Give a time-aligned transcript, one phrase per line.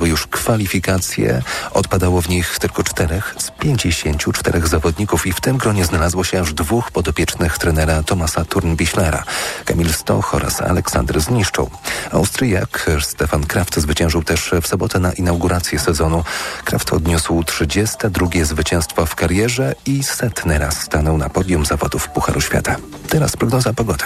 [0.00, 1.42] zawiodły już kwalifikacje.
[1.72, 6.54] Odpadało w nich tylko czterech z 54 zawodników i w tym gronie znalazło się aż
[6.54, 9.24] dwóch podopiecznych trenera Tomasa Turnbichlera.
[9.64, 11.70] Kamil Stoch oraz Aleksander Zniszczą.
[12.12, 16.24] Austriak Stefan Kraft zwyciężył też w sobotę na inaugurację sezonu.
[16.64, 22.76] Kraft odniósł 32 zwycięstwo w karierze i setny raz stanął na podium zawodów Pucharu Świata.
[23.08, 24.04] Teraz prognoza pogody.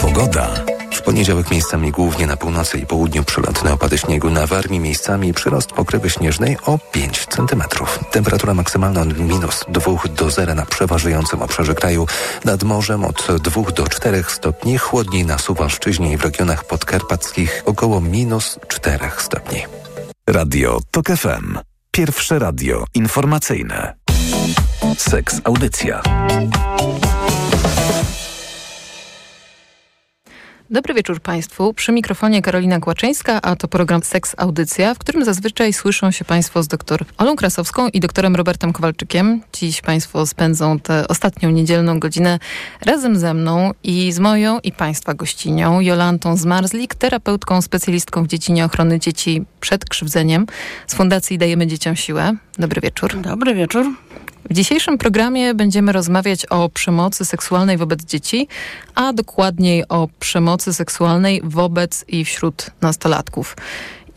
[0.00, 0.75] Pogoda.
[1.06, 6.10] Poniedziałek miejscami głównie na północy i południu przelotne opady śniegu, na Warmii miejscami przyrost pokrywy
[6.10, 7.62] śnieżnej o 5 cm.
[8.10, 12.06] Temperatura maksymalna od minus 2 do 0 na przeważającym obszarze kraju,
[12.44, 18.00] nad morzem od 2 do 4 stopni, chłodniej na Suwalszczyźnie i w regionach podkarpackich około
[18.00, 19.66] minus 4 stopni.
[20.28, 21.58] Radio TOK FM.
[21.90, 23.94] Pierwsze radio informacyjne.
[24.98, 26.02] Seks Audycja.
[30.70, 31.74] Dobry wieczór Państwu.
[31.74, 36.62] Przy mikrofonie Karolina Kłaczyńska, a to program Seks Audycja, w którym zazwyczaj słyszą się Państwo
[36.62, 39.40] z dr Olą Krasowską i doktorem Robertem Kowalczykiem.
[39.52, 42.38] Dziś Państwo spędzą tę ostatnią niedzielną godzinę
[42.80, 48.64] razem ze mną i z moją i Państwa gościnią, Jolantą Zmarzlik, terapeutką, specjalistką w dziedzinie
[48.64, 50.46] ochrony dzieci przed krzywdzeniem
[50.86, 52.36] z Fundacji Dajemy Dzieciom Siłę.
[52.58, 53.20] Dobry wieczór.
[53.20, 53.86] Dobry wieczór.
[54.50, 58.48] W dzisiejszym programie będziemy rozmawiać o przemocy seksualnej wobec dzieci,
[58.94, 63.56] a dokładniej o przemocy seksualnej wobec i wśród nastolatków.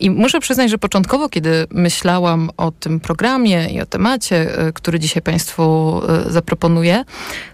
[0.00, 5.00] I muszę przyznać, że początkowo, kiedy myślałam o tym programie i o temacie, e, który
[5.00, 5.62] dzisiaj Państwu
[6.08, 7.04] e, zaproponuję,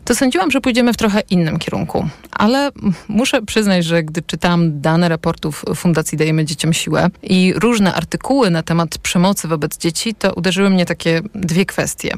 [0.05, 2.09] to sądziłam, że pójdziemy w trochę innym kierunku.
[2.31, 2.71] Ale
[3.09, 8.63] muszę przyznać, że gdy czytałam dane raportów Fundacji Dajemy Dzieciom Siłę i różne artykuły na
[8.63, 12.15] temat przemocy wobec dzieci, to uderzyły mnie takie dwie kwestie.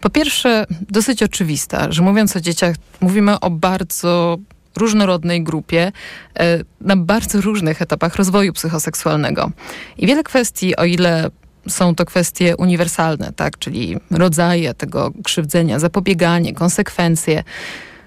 [0.00, 4.38] Po pierwsze, dosyć oczywista, że mówiąc o dzieciach, mówimy o bardzo
[4.76, 5.92] różnorodnej grupie
[6.38, 9.50] e, na bardzo różnych etapach rozwoju psychoseksualnego.
[9.98, 11.30] I wiele kwestii, o ile
[11.68, 17.44] są to kwestie uniwersalne, tak, czyli rodzaje tego krzywdzenia, zapobieganie, konsekwencje.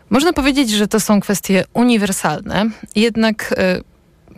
[0.09, 3.81] Można powiedzieć, że to są kwestie uniwersalne, jednak e,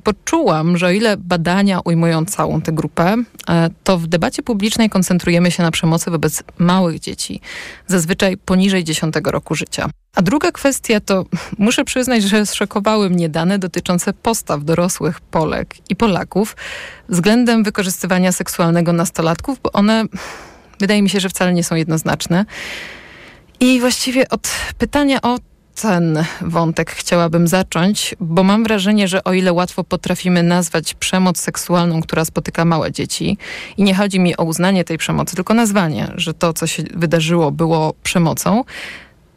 [0.08, 3.16] poczułam, że o ile badania ujmują całą tę grupę,
[3.50, 7.42] e, to w debacie publicznej koncentrujemy się na przemocy wobec małych dzieci,
[7.88, 9.90] zazwyczaj poniżej 10 roku życia.
[10.16, 11.26] A druga kwestia to,
[11.58, 16.56] muszę przyznać, że zszokowały mnie dane dotyczące postaw dorosłych Polek i Polaków
[17.10, 20.06] względem wykorzystywania seksualnego nastolatków, bo one
[20.80, 22.46] wydaje mi się, że wcale nie są jednoznaczne.
[23.60, 25.38] I właściwie od pytania o
[25.82, 32.02] ten wątek chciałabym zacząć, bo mam wrażenie, że o ile łatwo potrafimy nazwać przemoc seksualną,
[32.02, 33.38] która spotyka małe dzieci,
[33.78, 37.52] i nie chodzi mi o uznanie tej przemocy, tylko nazwanie, że to, co się wydarzyło,
[37.52, 38.64] było przemocą,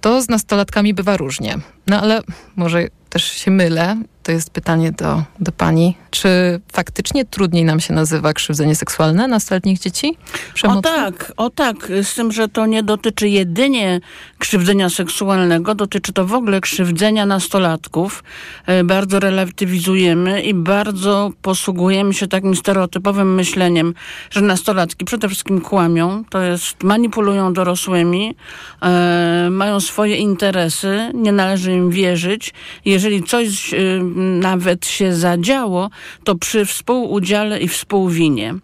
[0.00, 1.58] to z nastolatkami bywa różnie.
[1.86, 2.22] No ale
[2.56, 5.97] może też się mylę to jest pytanie do, do pani.
[6.10, 10.16] Czy faktycznie trudniej nam się nazywa krzywdzenie seksualne nastoletnich dzieci?
[10.62, 11.76] O tak, o tak.
[12.03, 14.00] Z tym, że to nie dotyczy jedynie
[14.38, 18.25] krzywdzenia seksualnego, dotyczy to w ogóle krzywdzenia nastolatków.
[18.66, 23.94] E, bardzo relatywizujemy i bardzo posługujemy się takim stereotypowym myśleniem,
[24.30, 28.34] że nastolatki przede wszystkim kłamią, to jest manipulują dorosłymi,
[28.82, 32.54] e, mają swoje interesy, nie należy im wierzyć.
[32.84, 33.76] Jeżeli coś e,
[34.16, 35.91] nawet się zadziało,
[36.25, 38.54] to przy współudziale i współwinie.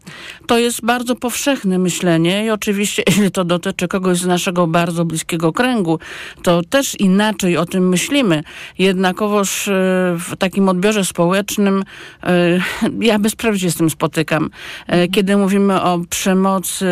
[0.47, 5.53] To jest bardzo powszechne myślenie i oczywiście, jeśli to dotyczy kogoś z naszego bardzo bliskiego
[5.53, 5.99] kręgu,
[6.43, 8.43] to też inaczej o tym myślimy.
[8.79, 9.73] Jednakowoż e,
[10.19, 11.85] w takim odbiorze społecznym
[12.23, 12.61] e,
[13.01, 14.51] ja bezprawie z tym spotykam.
[14.87, 16.87] E, kiedy mówimy o przemocy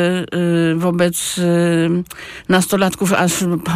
[0.76, 1.40] wobec
[2.48, 3.26] nastolatków, a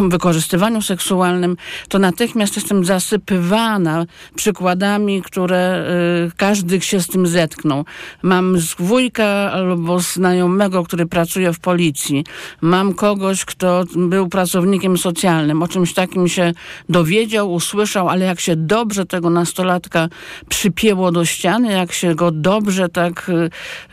[0.08, 1.56] wykorzystywaniu seksualnym,
[1.88, 5.84] to natychmiast jestem zasypywana przykładami przykładami, które
[6.26, 7.84] y, każdy się z tym zetknął.
[8.22, 12.24] Mam wujka albo znajomego, który pracuje w policji.
[12.60, 15.62] Mam kogoś, kto był pracownikiem socjalnym.
[15.62, 16.52] O czymś takim się
[16.88, 20.08] dowiedział, usłyszał, ale jak się dobrze tego nastolatka
[20.48, 23.30] przypięło do ściany, jak się go dobrze tak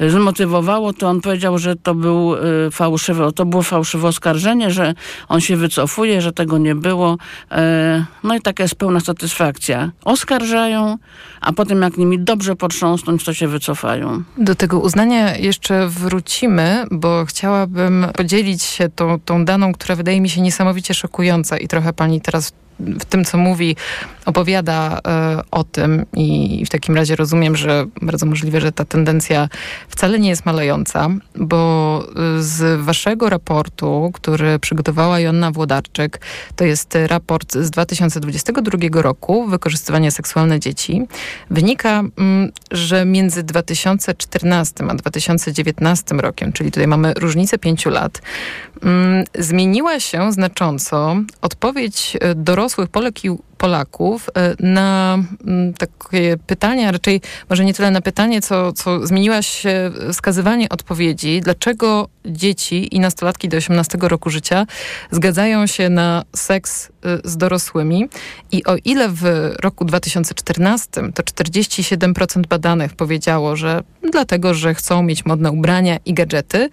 [0.02, 4.94] y, zmotywowało, to on powiedział, że to był y, fałszywe, to było fałszywe oskarżenie, że
[5.28, 7.18] on się wycofuje, że tego nie było.
[8.24, 9.92] No i taka jest pełna satysfakcja.
[11.42, 14.24] A potem jak nimi dobrze potrząsnąć, to się wycofają.
[14.38, 20.30] Do tego uznania jeszcze wrócimy, bo chciałabym podzielić się tą, tą daną, która wydaje mi
[20.30, 23.76] się niesamowicie szokująca i trochę pani teraz w tym, co mówi,
[24.26, 29.50] opowiada e, o tym i w takim razie rozumiem, że bardzo możliwe, że ta tendencja
[29.90, 32.04] wcale nie jest malejąca, bo
[32.38, 36.22] e, z waszego raportu, który przygotowała Joanna Włodarczyk,
[36.56, 41.02] to jest raport z 2022 roku, wykorzystywanie seksualne dzieci,
[41.50, 48.22] wynika, mm, że między 2014 a 2019 rokiem, czyli tutaj mamy różnicę pięciu lat,
[48.84, 52.36] mm, zmieniła się znacząco odpowiedź e,
[52.66, 55.18] dorosłych Polek i Polaków e, na
[55.48, 61.42] mm, takie pytania, raczej może nie tyle na pytanie, co, co zmieniła się wskazywanie odpowiedzi,
[61.42, 64.66] dlaczego dzieci i nastolatki do 18 roku życia
[65.12, 66.90] zgadzają się na seks e,
[67.24, 68.10] z dorosłymi.
[68.52, 75.26] I o ile w roku 2014 to 47% badanych powiedziało, że dlatego, że chcą mieć
[75.26, 76.70] modne ubrania i gadżety,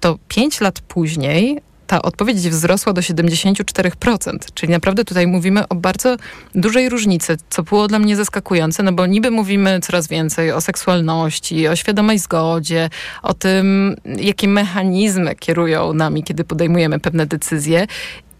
[0.00, 4.38] to 5 lat później ta odpowiedź wzrosła do 74%.
[4.54, 6.16] Czyli naprawdę tutaj mówimy o bardzo
[6.54, 11.68] dużej różnicy, co było dla mnie zaskakujące, no bo niby mówimy coraz więcej o seksualności,
[11.68, 12.90] o świadomej zgodzie,
[13.22, 17.86] o tym, jakie mechanizmy kierują nami, kiedy podejmujemy pewne decyzje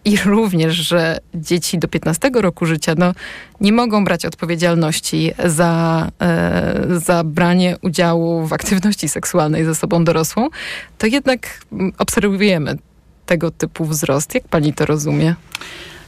[0.05, 3.13] i również, że dzieci do 15 roku życia no,
[3.61, 10.49] nie mogą brać odpowiedzialności za, e, za branie udziału w aktywności seksualnej ze sobą dorosłą,
[10.99, 11.61] to jednak
[11.99, 12.79] obserwujemy
[13.29, 14.35] tego typu wzrost.
[14.35, 15.35] Jak pani to rozumie?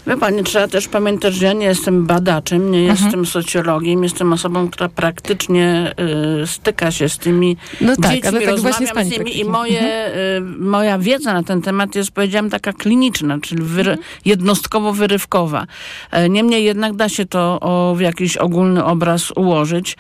[0.07, 2.99] Wie pani, trzeba też pamiętać, że ja nie jestem badaczem, nie mhm.
[2.99, 5.95] jestem socjologiem, jestem osobą, która praktycznie
[6.43, 9.45] y, styka się z tymi no tak, dziećmi, ale tak rozmawiam z, z nimi i
[9.45, 10.55] moje, mhm.
[10.55, 14.09] y, moja wiedza na ten temat jest, powiedziałam, taka kliniczna, czyli wyry, mhm.
[14.25, 15.67] jednostkowo-wyrywkowa.
[16.11, 19.97] E, niemniej jednak da się to o, w jakiś ogólny obraz ułożyć.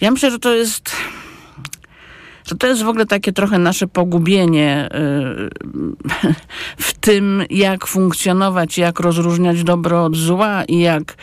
[0.00, 0.90] Ja myślę, że to jest
[2.44, 6.34] że to jest w ogóle takie trochę nasze pogubienie y,
[6.76, 11.16] w tym, jak funkcjonować, jak rozróżniać dobro od zła i jak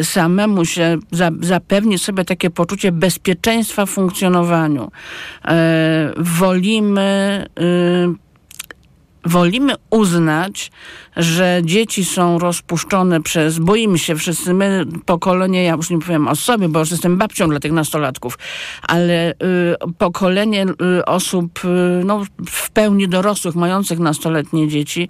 [0.00, 0.98] y, samemu się
[1.40, 4.90] zapewnić sobie takie poczucie bezpieczeństwa w funkcjonowaniu.
[5.44, 8.30] E, wolimy y,
[9.24, 10.70] wolimy uznać,
[11.16, 16.36] że dzieci są rozpuszczone przez, boimy się wszyscy, my pokolenie, ja już nie powiem o
[16.36, 18.38] sobie, bo już jestem babcią dla tych nastolatków,
[18.82, 19.34] ale y,
[19.98, 20.66] pokolenie
[20.98, 25.08] y, osób y, no, w pełni dorosłych, mających nastoletnie dzieci,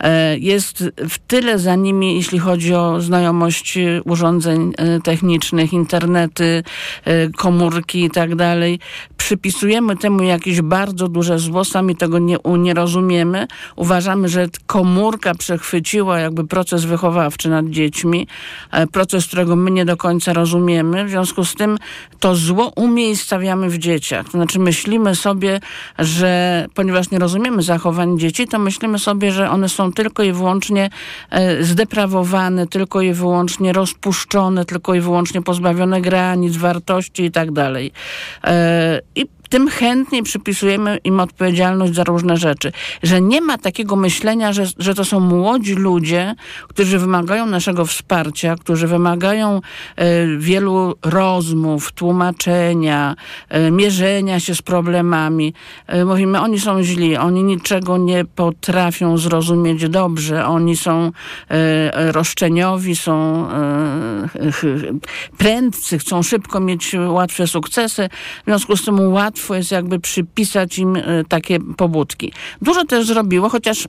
[0.00, 6.62] y, jest w tyle za nimi, jeśli chodzi o znajomość urządzeń y, technicznych, internety,
[7.06, 8.78] y, komórki i tak dalej.
[9.16, 13.46] Przypisujemy temu jakieś bardzo duże zło, sami tego nie, nie rozumiemy.
[13.76, 18.26] Uważamy, że komórka przechwyciła jakby proces wychowawczy nad dziećmi,
[18.70, 21.04] e, proces, którego my nie do końca rozumiemy.
[21.04, 21.78] W związku z tym
[22.20, 24.26] to zło umiejscawiamy w dzieciach.
[24.26, 25.60] To znaczy myślimy sobie,
[25.98, 30.90] że ponieważ nie rozumiemy zachowań dzieci, to myślimy sobie, że one są tylko i wyłącznie
[31.30, 37.92] e, zdeprawowane, tylko i wyłącznie rozpuszczone, tylko i wyłącznie pozbawione granic, wartości i tak dalej.
[38.44, 42.72] E, I tym chętniej przypisujemy im odpowiedzialność za różne rzeczy.
[43.02, 46.34] Że nie ma takiego myślenia, że, że to są młodzi ludzie,
[46.68, 49.60] którzy wymagają naszego wsparcia, którzy wymagają
[49.96, 53.16] e, wielu rozmów, tłumaczenia,
[53.48, 55.54] e, mierzenia się z problemami.
[55.86, 61.12] E, mówimy, oni są źli, oni niczego nie potrafią zrozumieć dobrze, oni są
[61.94, 63.48] roszczeniowi, są
[65.38, 68.08] prędcy, chcą szybko mieć łatwe sukcesy,
[68.42, 72.32] w związku z tym łatwo łatwo jest jakby przypisać im e, takie pobudki.
[72.62, 73.88] Dużo też zrobiło, chociaż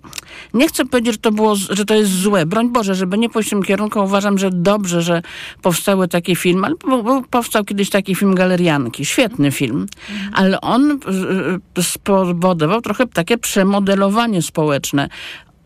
[0.54, 2.46] nie chcę powiedzieć, że to, było, że to jest złe.
[2.46, 5.22] Broń Boże, żeby nie pójść w tym kierunku, uważam, że dobrze, że
[5.62, 6.76] powstały takie filmy, ale
[7.30, 9.06] powstał kiedyś taki film Galerianki.
[9.06, 9.86] Świetny film.
[10.34, 10.96] Ale on e,
[11.80, 15.10] e, spowodował trochę takie przemodelowanie społeczne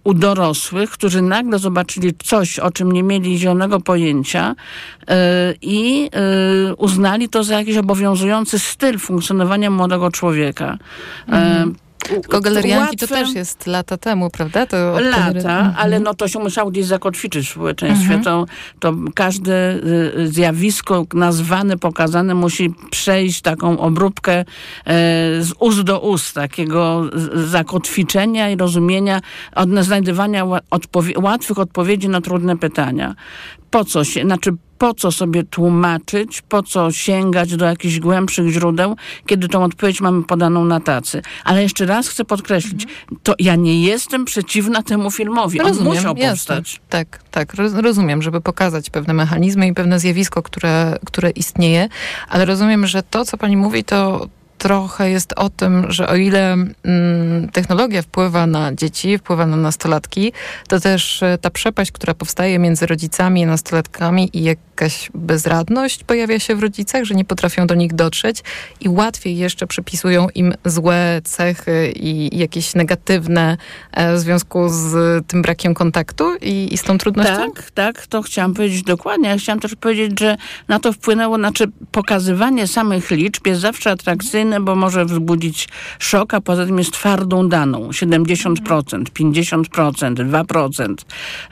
[0.07, 4.55] u dorosłych, którzy nagle zobaczyli coś, o czym nie mieli zielonego pojęcia
[5.07, 5.15] yy,
[5.61, 10.77] i yy, uznali to za jakiś obowiązujący styl funkcjonowania młodego człowieka.
[11.27, 11.75] Mhm.
[12.07, 14.65] Tylko galerianki to też jest lata temu, prawda?
[14.65, 15.73] To lata, mhm.
[15.77, 18.13] ale no to się musiało gdzieś zakotwiczyć w społeczeństwie.
[18.13, 18.23] Mhm.
[18.23, 18.45] To,
[18.79, 19.75] to każde
[20.17, 24.45] y, zjawisko nazwane, pokazane musi przejść taką obróbkę e,
[25.43, 29.21] z ust do ust, takiego zakotwiczenia i rozumienia,
[29.55, 33.15] od znajdywania odpowie łatwych odpowiedzi na trudne pytania.
[33.71, 38.95] Po co się, znaczy po co sobie tłumaczyć, po co sięgać do jakichś głębszych źródeł,
[39.25, 41.21] kiedy tą odpowiedź mamy podaną na tacy.
[41.43, 42.85] Ale jeszcze raz chcę podkreślić,
[43.23, 45.59] to ja nie jestem przeciwna temu filmowi.
[45.59, 46.73] Rozumiem, On musiał powstać.
[46.73, 46.85] Jasne.
[46.89, 51.89] Tak, tak, rozumiem, żeby pokazać pewne mechanizmy i pewne zjawisko, które, które istnieje,
[52.29, 54.27] ale rozumiem, że to, co pani mówi, to
[54.57, 60.33] trochę jest o tym, że o ile mm, technologia wpływa na dzieci, wpływa na nastolatki,
[60.67, 66.39] to też e, ta przepaść, która powstaje między rodzicami i nastolatkami i jakaś bezradność pojawia
[66.39, 68.43] się w rodzicach, że nie potrafią do nich dotrzeć
[68.81, 73.57] i łatwiej jeszcze przypisują im złe cechy i jakieś negatywne
[73.91, 77.51] e, w związku z tym brakiem kontaktu i, i z tą trudnością?
[77.53, 79.37] Tak, tak, to chciałam powiedzieć dokładnie.
[79.37, 80.37] Chciałam też powiedzieć, że
[80.67, 86.41] na to wpłynęło, znaczy pokazywanie samych liczb jest zawsze atrakcyjne, bo może wzbudzić szok, a
[86.41, 87.89] poza tym jest twardą daną.
[87.89, 90.95] 70%, 50%, 2%.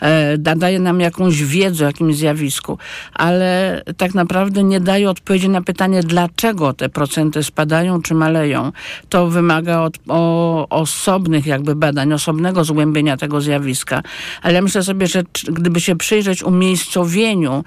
[0.01, 2.77] E, daje nam jakąś wiedzę o jakimś zjawisku,
[3.13, 8.71] ale tak naprawdę nie daje odpowiedzi na pytanie, dlaczego te procenty spadają czy maleją.
[9.09, 14.03] To wymaga od, o, osobnych jakby badań, osobnego zgłębienia tego zjawiska.
[14.41, 17.63] Ale myślę sobie, że gdyby się przyjrzeć umiejscowieniu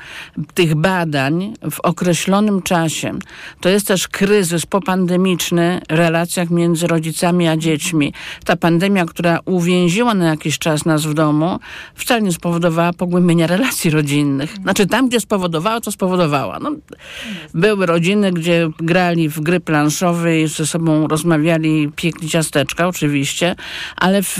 [0.54, 3.18] tych badań w określonym czasie,
[3.60, 8.12] to jest też kryzys popandemiczny w relacjach między rodzicami a dziećmi.
[8.44, 11.58] Ta pandemia, która uwięziła na jakiś czas nas w domu,
[11.94, 14.54] wcale nie spowodowała pogłębienia relacji rodzinnych.
[14.62, 16.58] Znaczy tam, gdzie spowodowała, to spowodowała.
[16.58, 16.70] No,
[17.54, 23.54] były rodziny, gdzie grali w gry planszowe i ze sobą rozmawiali, piekli ciasteczka oczywiście,
[23.96, 24.38] ale w,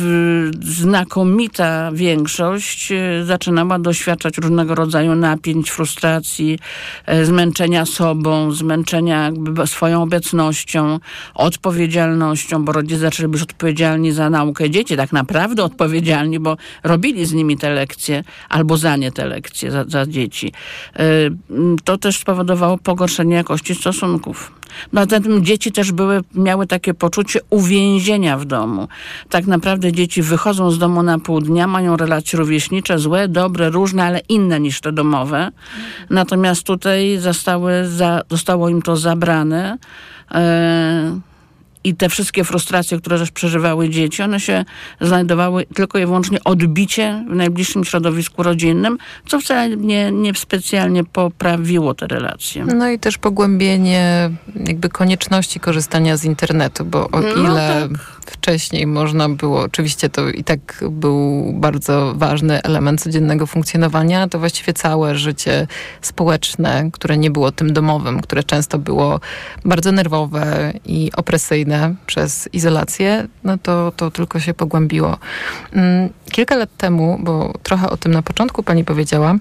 [0.61, 6.59] znakomita większość e, zaczynała doświadczać różnego rodzaju napięć, frustracji,
[7.07, 9.33] e, zmęczenia sobą, zmęczenia
[9.67, 10.68] swoją obecnością,
[11.35, 17.33] odpowiedzialnością, bo rodzice zaczęli być odpowiedzialni za naukę dzieci, tak naprawdę odpowiedzialni, bo robili z
[17.33, 20.53] nimi te lekcje albo za nie te lekcje, za, za dzieci.
[20.97, 21.05] E,
[21.85, 24.59] to też spowodowało pogorszenie jakości stosunków.
[24.93, 28.89] No, zatem dzieci też były, miały takie poczucie uwięzienia w domu.
[29.29, 34.05] Tak naprawdę dzieci wychodzą z domu na pół dnia, mają relacje rówieśnicze, złe, dobre, różne,
[34.05, 35.51] ale inne niż te domowe.
[36.11, 39.79] Natomiast tutaj zostały, za, zostało im to zabrane.
[40.31, 41.21] E,
[41.85, 44.65] i te wszystkie frustracje, które też przeżywały dzieci, one się
[45.01, 51.95] znajdowały tylko i wyłącznie odbicie w najbliższym środowisku rodzinnym, co wcale nie, nie specjalnie poprawiło
[51.95, 52.65] te relacje.
[52.65, 54.31] No i też pogłębienie
[54.67, 58.01] jakby konieczności korzystania z internetu, bo o no ile tak.
[58.27, 64.73] wcześniej można było, oczywiście to i tak był bardzo ważny element codziennego funkcjonowania, to właściwie
[64.73, 65.67] całe życie
[66.01, 69.21] społeczne, które nie było tym domowym, które często było
[69.65, 71.68] bardzo nerwowe i opresyjne,
[72.07, 75.19] przez izolację, no to, to tylko się pogłębiło.
[75.73, 79.35] Mm, kilka lat temu, bo trochę o tym na początku pani powiedziała,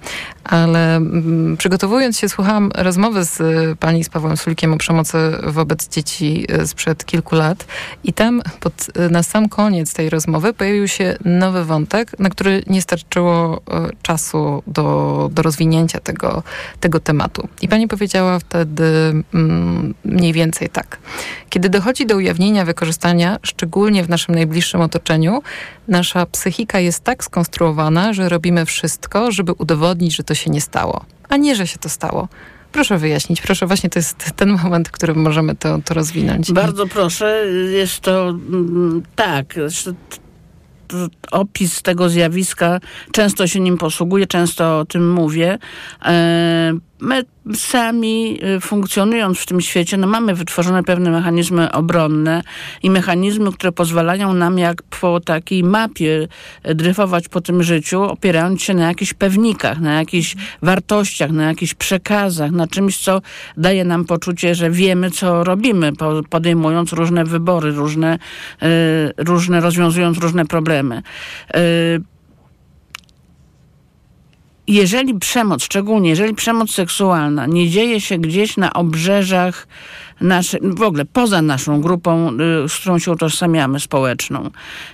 [0.48, 3.40] ale mm, przygotowując się, słuchałam rozmowy z
[3.80, 7.66] pani z Pawłem Sulikiem o przemocy wobec dzieci e, sprzed kilku lat
[8.04, 12.64] i tam pod, e, na sam koniec tej rozmowy pojawił się nowy wątek, na który
[12.68, 13.62] nie starczyło
[14.02, 16.44] czasu do, do rozwinięcia tego,
[16.80, 17.48] tego tematu.
[17.62, 18.84] I pani powiedziała wtedy
[19.34, 20.98] mm, mniej więcej tak.
[21.50, 25.42] Kiedy dochodzi do ujawnienia wykorzystania, szczególnie w naszym najbliższym otoczeniu,
[25.88, 31.06] nasza psychika jest tak skonstruowana, że robimy wszystko, żeby udowodnić, że to się nie stało,
[31.30, 32.28] a nie, że się to stało.
[32.72, 36.52] Proszę wyjaśnić, proszę, właśnie to jest ten moment, w którym możemy to, to rozwinąć.
[36.52, 39.56] Bardzo proszę, jest to mm, tak,
[41.32, 42.80] opis tego zjawiska,
[43.12, 45.58] często się nim posługuję, często o tym mówię.
[47.00, 47.24] My
[47.56, 52.44] sami y, funkcjonując w tym świecie, no mamy wytworzone pewne mechanizmy obronne
[52.84, 56.28] i mechanizmy, które pozwalają nam jak po takiej mapie
[56.70, 61.74] y, dryfować po tym życiu, opierając się na jakichś pewnikach, na jakichś wartościach, na jakichś
[61.74, 63.22] przekazach, na czymś, co
[63.58, 65.92] daje nam poczucie, że wiemy, co robimy,
[66.30, 68.20] podejmując różne wybory, różne,
[68.64, 68.68] y,
[69.18, 71.02] różne rozwiązując różne problemy
[74.68, 79.68] jeżeli przemoc, szczególnie jeżeli przemoc seksualna nie dzieje się gdzieś na obrzeżach
[80.22, 84.50] nasze, w ogóle poza naszą grupą, y, z którą się utożsamiamy, społeczną.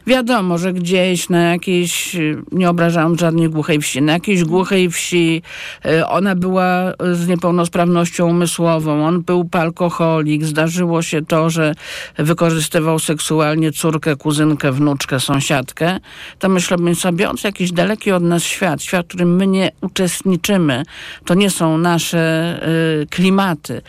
[0.07, 5.41] Wiadomo, że gdzieś na jakiejś, y, nie obrażając żadnej głuchej wsi, na jakiejś głuchej wsi
[5.85, 11.75] y, ona była z niepełnosprawnością umysłową, on był alkoholik, zdarzyło się to, że
[12.17, 15.99] wykorzystywał seksualnie córkę, kuzynkę, wnuczkę, sąsiadkę,
[16.39, 20.83] to myślałbym sobie, on jakiś daleki od nas świat, świat, w którym my nie uczestniczymy,
[21.25, 22.23] to nie są nasze
[23.09, 23.81] klimaty.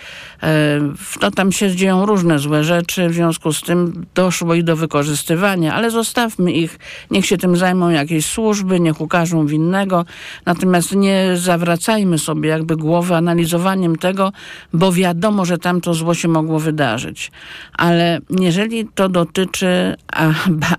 [0.44, 4.76] Y, no tam się dzieją różne złe rzeczy, w związku z tym doszło i do
[4.76, 6.78] wykorzystywania, ale zostawmy ich,
[7.10, 10.04] niech się tym zajmą jakieś służby, niech ukażą winnego,
[10.46, 14.32] natomiast nie zawracajmy sobie jakby głowy analizowaniem tego,
[14.72, 17.30] bo wiadomo, że tam to zło się mogło wydarzyć.
[17.72, 20.30] Ale jeżeli to dotyczy, a,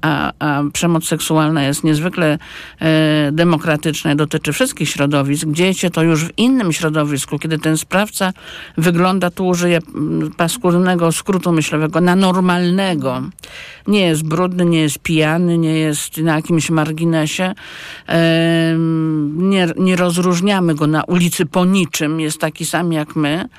[0.02, 2.38] a, a przemoc seksualna jest niezwykle
[2.80, 8.34] e, demokratyczna, dotyczy wszystkich środowisk, dzieje się to już w innym środowisku, kiedy ten sprawca
[8.78, 9.80] wygląda, tu użyję
[10.38, 13.22] paskudnego skrótu myślowego na normalnego.
[13.88, 17.54] Nie jest brudny, nie jest pijany, nie jest na jakimś marginesie.
[19.36, 22.20] Nie, nie rozróżniamy go na ulicy po niczym.
[22.20, 23.50] Jest taki sam jak my.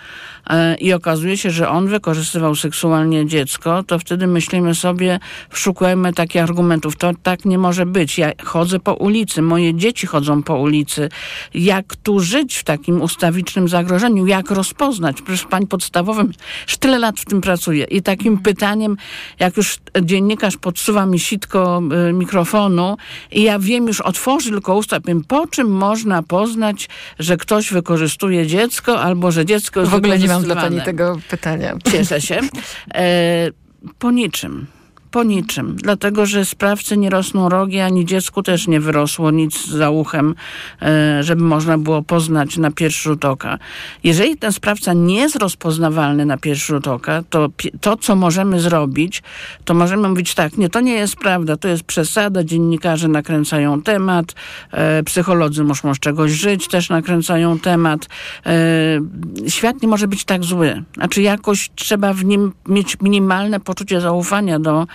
[0.50, 5.18] E, i okazuje się, że on wykorzystywał seksualnie dziecko, to wtedy myślimy sobie,
[5.52, 6.96] szukajmy takich argumentów.
[6.96, 8.18] To tak nie może być.
[8.18, 11.08] Ja chodzę po ulicy, moje dzieci chodzą po ulicy.
[11.54, 14.26] Jak tu żyć w takim ustawicznym zagrożeniu?
[14.26, 15.22] Jak rozpoznać?
[15.22, 16.32] Przecież pani podstawowym
[16.66, 17.84] już tyle lat w tym pracuje.
[17.84, 18.96] I takim pytaniem,
[19.38, 22.96] jak już dziennikarz podsuwa mi sitko y, mikrofonu
[23.32, 26.88] i ja wiem, już otworzy tylko usta, powiem, po czym można poznać,
[27.18, 31.74] że ktoś wykorzystuje dziecko albo że dziecko w ogóle nie dla pani tego pytania.
[31.92, 32.40] Cieszę się.
[32.94, 33.50] E,
[33.98, 34.66] po niczym
[35.16, 39.90] po niczym, dlatego że sprawcy nie rosną rogi, ani dziecku też nie wyrosło nic za
[39.90, 40.34] uchem,
[40.82, 43.58] e, żeby można było poznać na pierwszy rzut oka.
[44.04, 47.48] Jeżeli ten sprawca nie jest rozpoznawalny na pierwszy rzut oka, to
[47.80, 49.22] to, co możemy zrobić,
[49.64, 54.34] to możemy mówić tak, nie, to nie jest prawda, to jest przesada, dziennikarze nakręcają temat,
[54.72, 58.06] e, psycholodzy muszą z czegoś żyć, też nakręcają temat.
[58.46, 58.60] E,
[59.48, 60.82] świat nie może być tak zły.
[60.94, 64.86] Znaczy jakoś trzeba w nim mieć minimalne poczucie zaufania do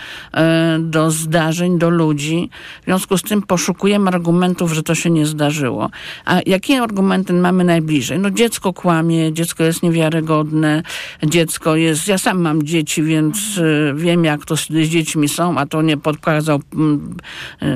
[0.80, 2.50] do zdarzeń, do ludzi.
[2.82, 5.90] W związku z tym poszukujemy argumentów, że to się nie zdarzyło.
[6.26, 8.20] A jakie argumenty mamy najbliżej?
[8.20, 10.84] No dziecko kłamie, dziecko jest niewiarygodne,
[11.24, 12.08] dziecko jest...
[12.08, 15.98] Ja sam mam dzieci, więc e, wiem, jak to z dziećmi są, a to nie
[15.98, 17.18] podkazał mm,
[17.62, 17.68] e,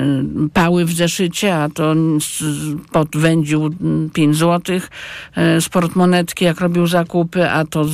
[0.52, 1.94] pały w zeszycie, a to
[2.92, 3.70] podwędził
[4.12, 4.90] 5 złotych
[5.60, 7.84] z portmonetki, jak robił zakupy, a to...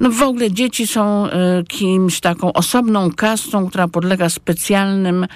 [0.00, 1.28] No w ogóle dzieci są
[1.68, 5.26] kimś taką osobną kastą, która podlega specjalnym,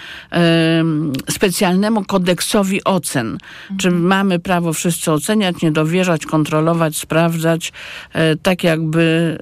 [1.31, 3.27] specjalnemu kodeksowi ocen.
[3.27, 3.79] Mhm.
[3.79, 7.73] Czy mamy prawo wszyscy oceniać, nie dowierzać, kontrolować, sprawdzać,
[8.13, 9.39] e, tak jakby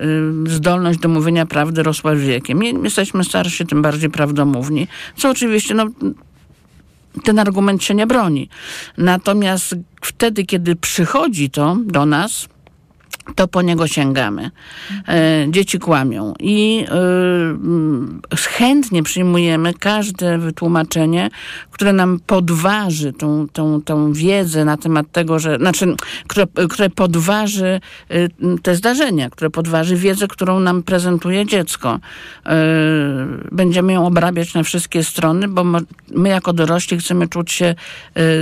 [0.47, 2.65] zdolność do mówienia prawdy rosła wiekiem.
[2.65, 4.89] Im jesteśmy starsi, tym bardziej prawdomówni.
[5.17, 5.87] Co oczywiście, no,
[7.25, 8.49] ten argument się nie broni.
[8.99, 12.49] Natomiast wtedy, kiedy przychodzi to do nas,
[13.35, 14.51] to po niego sięgamy.
[15.09, 16.85] E, dzieci kłamią i
[18.33, 21.31] e, chętnie przyjmujemy każde wytłumaczenie,
[21.71, 25.95] które nam podważy tą, tą, tą wiedzę na temat tego, że, znaczy,
[26.27, 28.29] które, które podważy e,
[28.63, 32.01] te zdarzenia, które podważy wiedzę, którą nam prezentuje dziecko.
[33.53, 35.65] Będziemy ją obrabiać na wszystkie strony, bo
[36.11, 37.75] my jako dorośli chcemy czuć się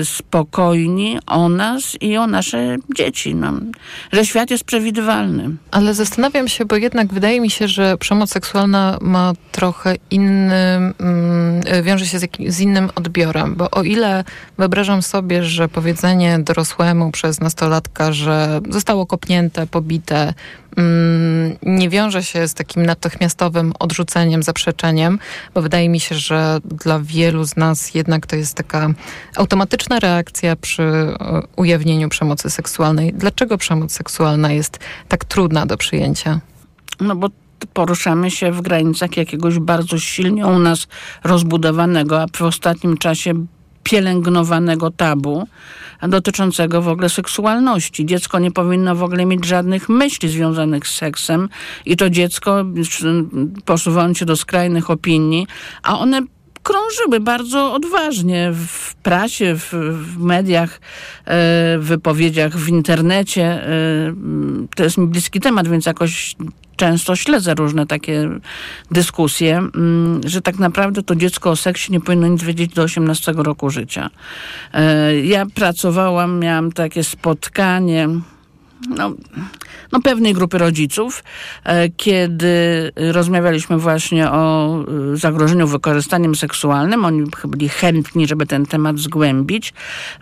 [0.05, 3.35] spokojni o nas i o nasze dzieci.
[3.35, 3.53] No,
[4.13, 5.57] że świat jest przewidywalny.
[5.71, 11.83] Ale zastanawiam się, bo jednak wydaje mi się, że przemoc seksualna ma trochę inny, mm,
[11.83, 14.25] wiąże się z, z innym odbiorem, bo o ile
[14.59, 20.35] wyobrażam sobie, że powiedzenie dorosłemu przez nastolatka, że zostało kopnięte, pobite,
[21.63, 25.19] nie wiąże się z takim natychmiastowym odrzuceniem, zaprzeczeniem,
[25.55, 28.91] bo wydaje mi się, że dla wielu z nas jednak to jest taka
[29.37, 31.17] automatyczna reakcja przy e,
[31.57, 33.13] ujawnieniu przemocy seksualnej.
[33.13, 36.41] Dlaczego przemoc seksualna jest tak trudna do przyjęcia?
[37.01, 37.29] No bo
[37.73, 40.87] poruszamy się w granicach jakiegoś bardzo silnie u nas
[41.25, 43.47] rozbudowanego, a w ostatnim czasie
[43.85, 45.47] pielęgnowanego tabu
[46.03, 48.07] dotyczącego w ogóle seksualności.
[48.07, 51.49] Dziecko nie powinno w ogóle mieć żadnych myśli związanych z seksem
[51.87, 52.65] i to dziecko,
[53.65, 55.47] posuwając się do skrajnych opinii,
[55.83, 56.23] a one
[56.65, 60.81] krążyły bardzo odważnie w prasie, w, w mediach, e,
[61.79, 63.45] w wypowiedziach w internecie.
[63.45, 63.69] E,
[64.77, 66.37] to jest mi bliski temat, więc jakoś
[66.77, 68.31] często śledzę różne takie
[68.91, 73.33] dyskusje, mm, że tak naprawdę to dziecko o seksie nie powinno nic wiedzieć do 18
[73.37, 74.11] roku życia.
[74.73, 78.09] E, ja pracowałam, miałam takie spotkanie,
[78.89, 79.15] no,
[79.93, 81.25] no, pewnej grupy rodziców,
[81.65, 82.55] e, kiedy
[82.97, 84.75] rozmawialiśmy właśnie o
[85.13, 87.05] e, zagrożeniu wykorzystaniem seksualnym.
[87.05, 89.75] Oni byli chętni, żeby ten temat zgłębić.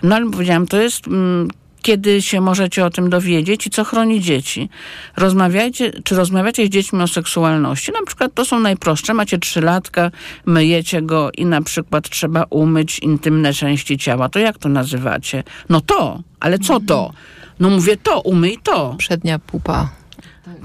[0.02, 1.48] No ale powiedziałam, to jest mm,
[1.82, 4.68] kiedy się możecie o tym dowiedzieć i co chroni dzieci.
[5.16, 7.92] Rozmawiajcie, czy rozmawiacie z dziećmi o seksualności?
[7.92, 9.14] Na przykład to są najprostsze.
[9.14, 10.10] Macie trzylatka,
[10.46, 14.28] myjecie go i na przykład trzeba umyć intymne części ciała.
[14.28, 15.44] To jak to nazywacie?
[15.68, 17.12] No to, ale co to?
[17.60, 18.94] No mówię to, umyj to.
[18.98, 19.88] Przednia pupa.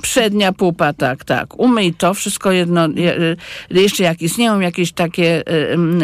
[0.01, 1.59] Przednia pupa, tak, tak.
[1.59, 2.87] Umyj to, wszystko jedno.
[3.69, 5.43] Jeszcze jak istnieją jakieś takie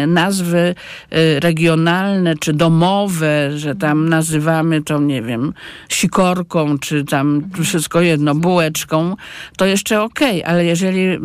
[0.08, 0.76] nazwy
[1.14, 5.54] y, regionalne czy domowe, że tam nazywamy to, nie wiem,
[5.90, 9.16] sikorką, czy tam wszystko jedno, bułeczką,
[9.58, 11.20] to jeszcze okej, okay, ale jeżeli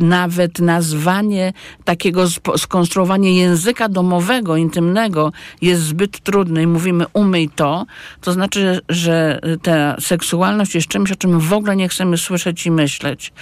[0.00, 1.52] nawet nazwanie
[1.84, 2.24] takiego
[2.56, 5.32] skonstruowanie języka domowego, intymnego
[5.62, 7.86] jest zbyt trudne i mówimy umyj to,
[8.20, 12.70] to znaczy, że ta seksualność jest czymś, o czym w ogóle nie chcemy słyszeć i
[12.70, 13.32] myśleć.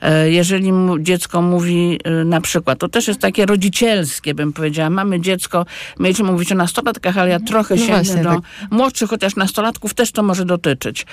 [0.00, 5.20] E, jeżeli dziecko mówi e, na przykład, to też jest takie rodzicielskie, bym powiedziała, mamy
[5.20, 5.66] dziecko,
[6.00, 8.40] mieliśmy mówić o nastolatkach, ale ja trochę no sięgnę do tak.
[8.70, 11.06] młodszych, chociaż nastolatków też to może dotyczyć.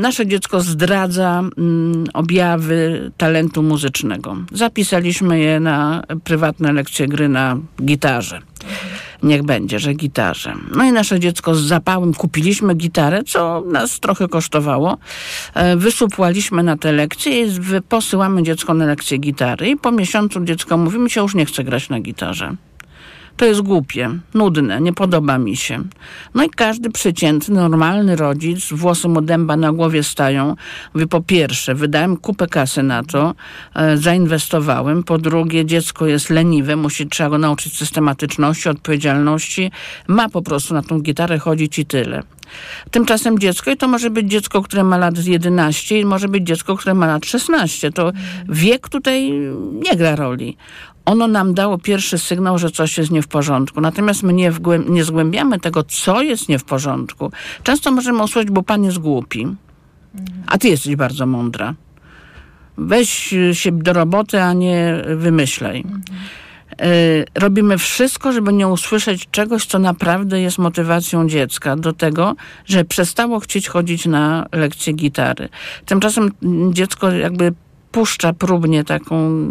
[0.00, 3.93] Nasze dziecko zdradza mm, objawy talentu muzycznego.
[4.52, 8.40] Zapisaliśmy je na prywatne lekcje gry na gitarze
[9.24, 10.54] niech będzie, że gitarze.
[10.76, 14.98] No i nasze dziecko z zapałem kupiliśmy gitarę, co nas trochę kosztowało.
[15.54, 17.50] E, wysupłaliśmy na te lekcje i
[17.88, 21.64] posyłamy dziecko na lekcję gitary i po miesiącu dziecko mówi, mi się już nie chce
[21.64, 22.56] grać na gitarze.
[23.36, 25.82] To jest głupie, nudne, nie podoba mi się.
[26.34, 30.56] No i każdy przeciętny, normalny rodzic, włosy mu dęba na głowie stają.
[30.94, 33.34] Mówi, po pierwsze, wydałem kupę kasy na to,
[33.74, 35.02] e, zainwestowałem.
[35.02, 39.70] Po drugie, dziecko jest leniwe, musi, trzeba go nauczyć systematyczności, odpowiedzialności.
[40.08, 42.22] Ma po prostu na tą gitarę chodzić i tyle.
[42.90, 46.76] Tymczasem dziecko, i to może być dziecko, które ma lat 11, i może być dziecko,
[46.76, 47.92] które ma lat 16.
[47.92, 48.12] To
[48.48, 49.30] wiek tutaj
[49.72, 50.56] nie gra roli
[51.04, 53.80] ono nam dało pierwszy sygnał, że coś jest nie w porządku.
[53.80, 54.52] Natomiast my nie,
[54.88, 57.32] nie zgłębiamy tego, co jest nie w porządku.
[57.62, 59.46] Często możemy usłyszeć, bo pan jest głupi,
[60.46, 61.74] a ty jesteś bardzo mądra.
[62.78, 65.84] Weź się do roboty, a nie wymyślaj.
[66.82, 72.84] Y, robimy wszystko, żeby nie usłyszeć czegoś, co naprawdę jest motywacją dziecka do tego, że
[72.84, 75.48] przestało chcieć chodzić na lekcje gitary.
[75.86, 76.30] Tymczasem
[76.72, 77.52] dziecko jakby
[77.94, 79.48] puszcza próbnie taką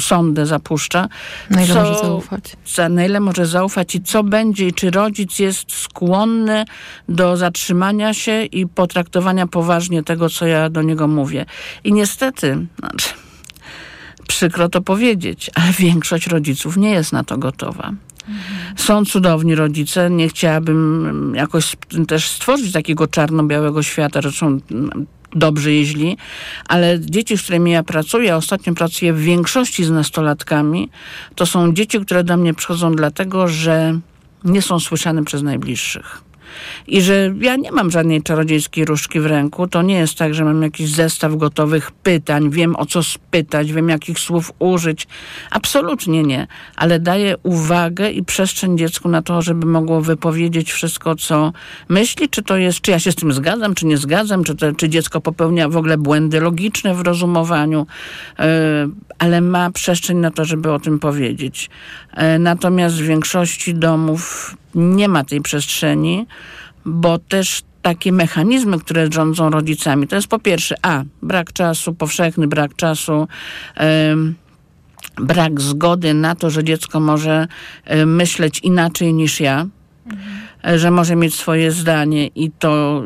[0.00, 1.08] sondę, zapuszcza.
[1.50, 2.56] Na ile co, może zaufać?
[2.74, 6.64] Za, na ile może zaufać i co będzie, i czy rodzic jest skłonny
[7.08, 11.46] do zatrzymania się i potraktowania poważnie tego, co ja do niego mówię.
[11.84, 13.08] I niestety, znaczy,
[14.28, 17.92] przykro to powiedzieć, ale większość rodziców nie jest na to gotowa.
[18.76, 20.10] Są cudowni rodzice.
[20.10, 21.76] Nie chciałabym jakoś
[22.08, 24.20] też stworzyć takiego czarno-białego świata.
[24.22, 24.60] Zresztą
[25.34, 26.16] dobrzy jeźli,
[26.68, 30.88] ale dzieci, z którymi ja pracuję, ostatnio pracuję w większości z nastolatkami,
[31.34, 33.98] to są dzieci, które do mnie przychodzą dlatego, że
[34.44, 36.24] nie są słyszane przez najbliższych
[36.86, 39.68] i że ja nie mam żadnej czarodziejskiej różdżki w ręku.
[39.68, 43.88] To nie jest tak, że mam jakiś zestaw gotowych pytań, wiem o co spytać, wiem
[43.88, 45.06] jakich słów użyć.
[45.50, 51.52] Absolutnie nie, ale daję uwagę i przestrzeń dziecku na to, żeby mogło wypowiedzieć wszystko, co
[51.88, 54.72] myśli, czy to jest, czy ja się z tym zgadzam, czy nie zgadzam, czy, to,
[54.72, 57.86] czy dziecko popełnia w ogóle błędy logiczne w rozumowaniu,
[58.38, 58.44] yy,
[59.18, 61.70] ale ma przestrzeń na to, żeby o tym powiedzieć.
[62.16, 66.26] Yy, natomiast w większości domów nie ma tej przestrzeni,
[66.84, 72.48] bo też takie mechanizmy, które rządzą rodzicami, to jest po pierwsze, a, brak czasu, powszechny
[72.48, 73.28] brak czasu,
[75.16, 77.46] brak zgody na to, że dziecko może
[78.06, 79.66] myśleć inaczej niż ja.
[80.06, 83.02] Mhm że może mieć swoje zdanie i to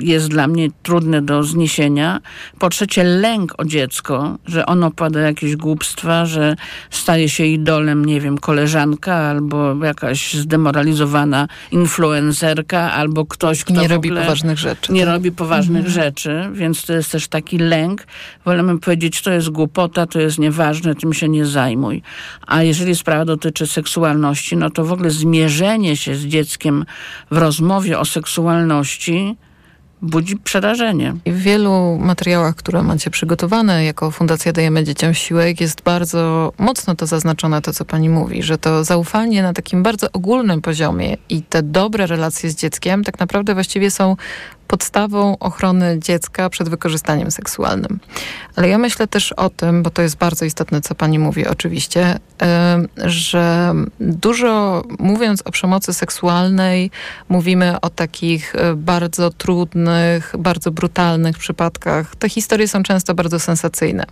[0.00, 2.20] y, jest dla mnie trudne do zniesienia.
[2.58, 6.56] Po trzecie, lęk o dziecko, że ono pada jakieś głupstwa, że
[6.90, 14.10] staje się idolem, nie wiem, koleżanka albo jakaś zdemoralizowana influencerka albo ktoś, kto nie robi
[14.10, 14.92] poważnych rzeczy.
[14.92, 15.14] Nie tak?
[15.14, 16.04] robi poważnych mhm.
[16.04, 18.06] rzeczy, więc to jest też taki lęk.
[18.44, 22.02] Wolemy powiedzieć, to jest głupota, to jest nieważne, tym się nie zajmuj.
[22.46, 26.79] A jeżeli sprawa dotyczy seksualności, no to w ogóle zmierzenie się z dzieckiem
[27.30, 29.36] w rozmowie o seksualności
[30.02, 31.14] budzi przerażenie.
[31.26, 37.06] W wielu materiałach, które macie przygotowane jako Fundacja Dajemy Dzieciom Siłek jest bardzo mocno to
[37.06, 41.62] zaznaczone, to co pani mówi, że to zaufanie na takim bardzo ogólnym poziomie i te
[41.62, 44.16] dobre relacje z dzieckiem tak naprawdę właściwie są
[44.70, 48.00] podstawą ochrony dziecka przed wykorzystaniem seksualnym.
[48.56, 52.18] Ale ja myślę też o tym, bo to jest bardzo istotne, co pani mówi oczywiście,
[52.96, 56.90] że dużo mówiąc o przemocy seksualnej,
[57.28, 62.16] mówimy o takich e, bardzo trudnych, bardzo brutalnych przypadkach.
[62.16, 64.04] Te historie są często bardzo sensacyjne.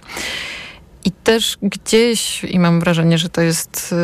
[1.05, 3.95] I też gdzieś, i mam wrażenie, że to jest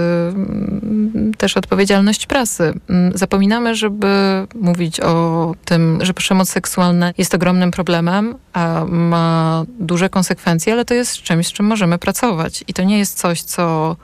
[1.32, 2.74] y, też odpowiedzialność prasy,
[3.14, 4.06] y, zapominamy, żeby
[4.54, 10.94] mówić o tym, że przemoc seksualna jest ogromnym problemem, a ma duże konsekwencje, ale to
[10.94, 12.64] jest czymś, z czym możemy pracować.
[12.68, 13.96] I to nie jest coś, co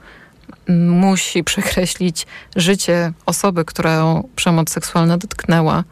[0.87, 5.83] musi przekreślić życie osoby, którą przemoc seksualna dotknęła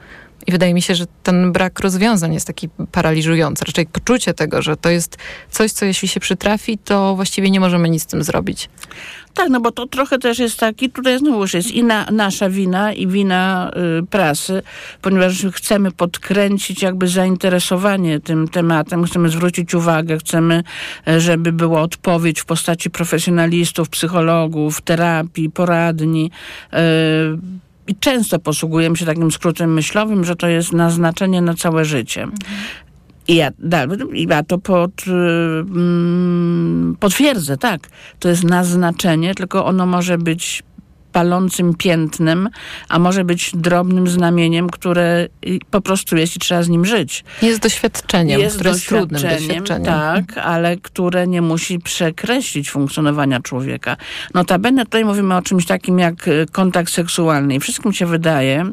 [0.50, 3.66] I wydaje mi się, że ten brak rozwiązań jest taki paraliżujący.
[3.66, 5.18] Raczej poczucie tego, że to jest
[5.50, 8.70] coś, co jeśli się przytrafi, to właściwie nie możemy nic z tym zrobić.
[9.34, 12.50] Tak, no bo to trochę też jest taki, tutaj znowu już jest i na, nasza
[12.50, 14.62] wina, i wina y, prasy,
[15.02, 20.64] ponieważ chcemy podkręcić jakby zainteresowanie tym tematem, chcemy zwrócić uwagę, chcemy,
[21.08, 26.32] e, żeby była odpowiedź w postaci profesjonalistów, psychologów, terapii, poradni.
[26.74, 32.28] Y, i często posługujemy się takim skrótem myślowym, że to jest naznaczenie na całe życie.
[33.28, 33.52] I ja,
[34.14, 37.90] ja to pod, mm, potwierdzę, tak.
[38.20, 40.64] To jest naznaczenie, tylko ono może być
[41.12, 42.50] palącym piętnem,
[42.90, 45.28] a może być drobnym znamieniem, które
[45.72, 47.24] po prostu jest i trzeba z nim żyć.
[47.42, 49.86] Jest doświadczeniem, jest które jest trudnym doświadczeniem.
[49.86, 53.98] Tak, ale które nie musi przekreślić funkcjonowania człowieka.
[54.34, 58.66] Notabene tutaj mówimy o czymś takim jak e, kontakt seksualny i wszystkim się wydaje,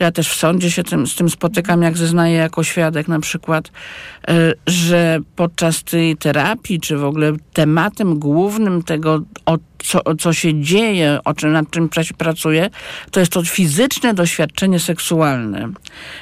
[0.00, 3.70] ja też w sądzie się tym, z tym spotykam, jak zeznaję jako świadek na przykład,
[4.28, 10.60] e, że podczas tej terapii, czy w ogóle tematem głównym tego, o co, co się
[10.60, 11.88] dzieje, o czym, nad czym
[12.18, 12.70] pracuje,
[13.10, 15.68] to jest to fizyczne doświadczenie seksualne.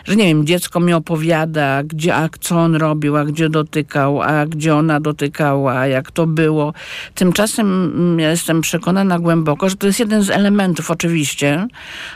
[0.04, 4.46] Że nie wiem, dziecko mi opowiada, gdzie, a co on robił, a gdzie dotykał, a
[4.46, 6.72] gdzie ona dotykała, jak to było.
[7.14, 11.66] Tymczasem mm, ja jestem przekonana głęboko, że to jest jeden z elementów oczywiście,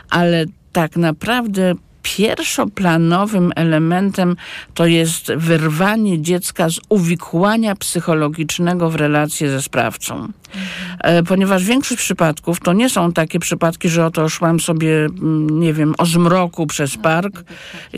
[0.09, 4.35] ale tak naprawdę pierwszoplanowym elementem
[4.73, 10.15] to jest wyrwanie dziecka z uwikłania psychologicznego w relację ze sprawcą.
[10.15, 11.25] Mhm.
[11.25, 15.95] Ponieważ większość przypadków to nie są takie przypadki, że oto szłam sobie, mm, nie wiem,
[15.97, 17.43] o zmroku przez park,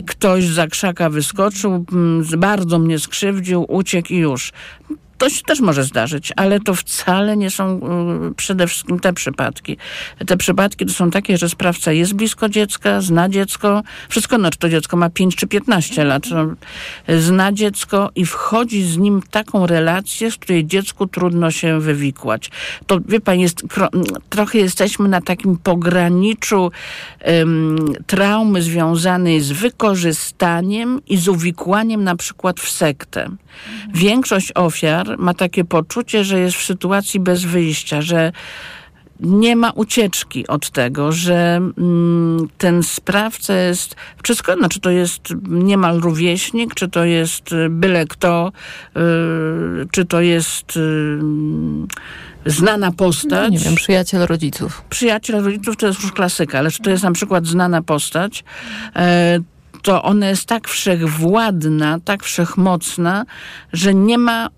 [0.06, 4.52] ktoś za krzaka wyskoczył, mm, bardzo mnie skrzywdził, uciekł i już.
[5.18, 7.80] To się też może zdarzyć, ale to wcale nie są
[8.30, 9.76] y, przede wszystkim te przypadki.
[10.26, 14.58] Te przypadki to są takie, że sprawca jest blisko dziecka, zna dziecko, wszystko, no czy
[14.58, 16.46] to dziecko ma 5 czy 15 lat, no,
[17.18, 22.50] zna dziecko i wchodzi z nim taką relację, z której dziecku trudno się wywikłać.
[22.86, 23.62] To, wie pan, jest,
[24.28, 26.70] trochę jesteśmy na takim pograniczu
[27.26, 27.76] um,
[28.06, 33.30] traumy związanej z wykorzystaniem i z uwikłaniem na przykład w sektę.
[33.94, 38.32] Większość ofiar ma takie poczucie, że jest w sytuacji bez wyjścia, że
[39.20, 45.22] nie ma ucieczki od tego, że mm, ten sprawca jest wszystko, no, czy to jest
[45.48, 48.52] niemal rówieśnik, czy to jest y, byle kto,
[48.96, 49.00] y,
[49.90, 51.18] czy to jest y,
[52.46, 53.30] znana postać.
[53.30, 54.82] No, nie wiem, przyjaciel rodziców.
[54.90, 58.44] Przyjaciel rodziców to jest już klasyka, ale czy to jest na przykład znana postać,
[58.96, 59.38] e,
[59.82, 63.26] to ona jest tak wszechwładna, tak wszechmocna,
[63.72, 64.50] że nie ma y,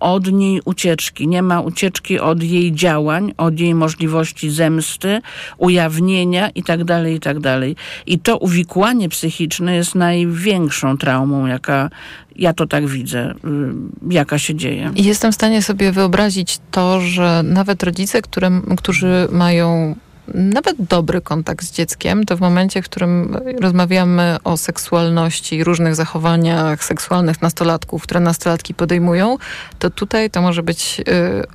[0.00, 1.28] od niej ucieczki.
[1.28, 5.20] Nie ma ucieczki od jej działań, od jej możliwości zemsty,
[5.58, 7.60] ujawnienia itd., tak itd.
[7.60, 11.90] Tak I to uwikłanie psychiczne jest największą traumą, jaka
[12.36, 14.90] ja to tak widzę, y, jaka się dzieje.
[14.96, 19.96] Jestem w stanie sobie wyobrazić to, że nawet rodzice, które, którzy mają
[20.34, 26.84] nawet dobry kontakt z dzieckiem, to w momencie, w którym rozmawiamy o seksualności, różnych zachowaniach
[26.84, 29.38] seksualnych nastolatków, które nastolatki podejmują,
[29.78, 31.04] to tutaj to może być y,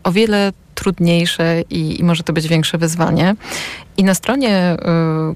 [0.04, 3.36] o wiele trudniejsze i, i, może to być większe wyzwanie.
[4.00, 4.78] I na stronie, y,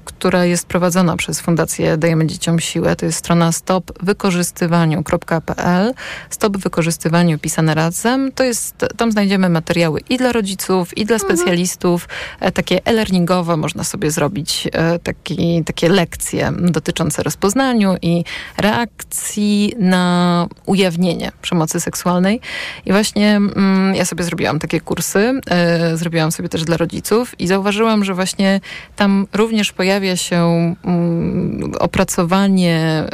[0.04, 5.94] która jest prowadzona przez Fundację Dajemy Dzieciom Siłę, to jest strona stopwykorzystywaniu.pl.
[6.30, 8.32] Stop wykorzystywaniu pisane razem.
[8.32, 11.36] To jest, tam znajdziemy materiały i dla rodziców, i dla mhm.
[11.36, 12.08] specjalistów.
[12.32, 12.52] Mhm.
[12.52, 18.24] Takie e-learningowe można sobie zrobić e, taki, takie lekcje dotyczące rozpoznaniu i
[18.56, 22.40] reakcji na ujawnienie przemocy seksualnej.
[22.86, 25.40] I właśnie mm, ja sobie zrobiłam takie kursy.
[25.50, 28.53] E, zrobiłam sobie też dla rodziców i zauważyłam, że właśnie
[28.96, 33.04] tam również pojawia się mm, opracowanie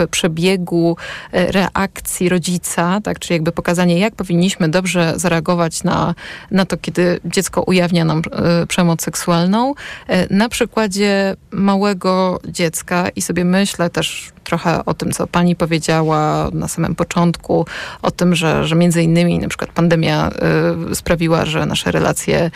[0.00, 0.96] y, przebiegu
[1.34, 6.14] y, reakcji rodzica, tak, czyli jakby pokazanie, jak powinniśmy dobrze zareagować na,
[6.50, 8.18] na to, kiedy dziecko ujawnia nam
[8.62, 9.74] y, przemoc seksualną.
[10.30, 16.68] Na przykładzie małego dziecka i sobie myślę też trochę o tym, co pani powiedziała na
[16.68, 17.66] samym początku,
[18.02, 20.30] o tym, że, że między innymi na przykład pandemia
[20.90, 22.50] y, sprawiła, że nasze relacje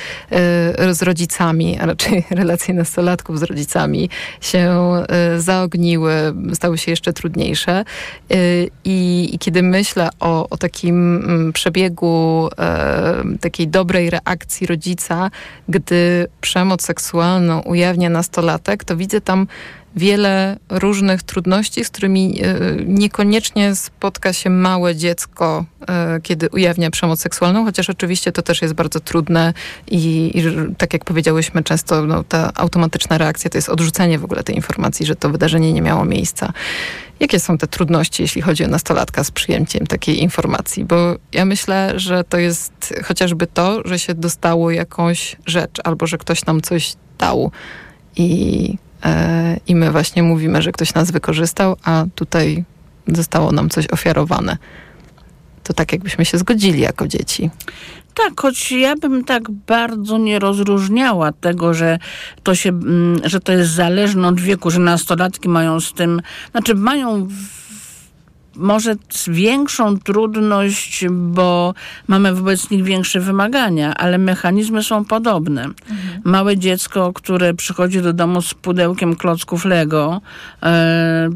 [0.90, 4.92] y, z rodzicami, a raczej relacje nastolatków z rodzicami się
[5.36, 6.12] y, zaogniły,
[6.54, 7.84] stały się jeszcze trudniejsze.
[8.32, 12.48] Y, I, I, kiedy myślę o, o takim mm, przebiegu
[13.34, 15.30] y, takiej dobrej reakcji rodzica,
[15.68, 19.46] gdy przemoc seksualną ujawnia nastolatek, to widzę tam
[19.96, 22.54] wiele różnych trudności, z którymi e,
[22.86, 28.74] niekoniecznie spotka się małe dziecko, e, kiedy ujawnia przemoc seksualną, chociaż oczywiście to też jest
[28.74, 29.54] bardzo trudne
[29.90, 30.42] i, i
[30.78, 35.06] tak jak powiedziałyśmy, często no, ta automatyczna reakcja to jest odrzucenie w ogóle tej informacji,
[35.06, 36.52] że to wydarzenie nie miało miejsca.
[37.20, 40.84] Jakie są te trudności, jeśli chodzi o nastolatka z przyjęciem takiej informacji?
[40.84, 40.96] Bo
[41.32, 46.46] ja myślę, że to jest chociażby to, że się dostało jakąś rzecz albo że ktoś
[46.46, 47.50] nam coś dał
[48.16, 48.78] i
[49.66, 52.64] i my właśnie mówimy, że ktoś nas wykorzystał, a tutaj
[53.08, 54.56] zostało nam coś ofiarowane.
[55.62, 57.50] To tak jakbyśmy się zgodzili jako dzieci.
[58.14, 61.98] Tak, choć ja bym tak bardzo nie rozróżniała tego, że
[62.42, 66.74] to się, mm, że to jest zależne od wieku, że nastolatki mają z tym, znaczy
[66.74, 67.28] mają
[68.56, 68.96] może
[69.28, 71.74] większą trudność, bo
[72.08, 75.64] mamy wobec nich większe wymagania, ale mechanizmy są podobne.
[75.64, 76.22] Mhm.
[76.24, 80.20] Małe dziecko, które przychodzi do domu z pudełkiem klocków Lego,
[80.62, 81.28] e,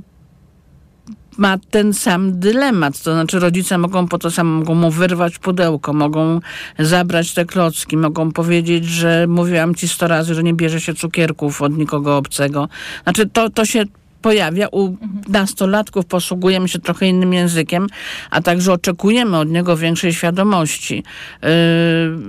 [1.39, 3.03] ma ten sam dylemat.
[3.03, 6.41] To znaczy rodzice mogą po to samo, mogą mu wyrwać pudełko, mogą
[6.79, 11.63] zabrać te klocki, mogą powiedzieć, że mówiłam ci sto razy, że nie bierze się cukierków
[11.63, 12.69] od nikogo obcego.
[13.03, 13.85] Znaczy to, to się
[14.27, 14.69] pojawia.
[14.69, 14.97] U
[15.29, 17.87] nastolatków posługujemy się trochę innym językiem,
[18.31, 20.95] a także oczekujemy od niego większej świadomości.
[21.43, 21.49] Yy,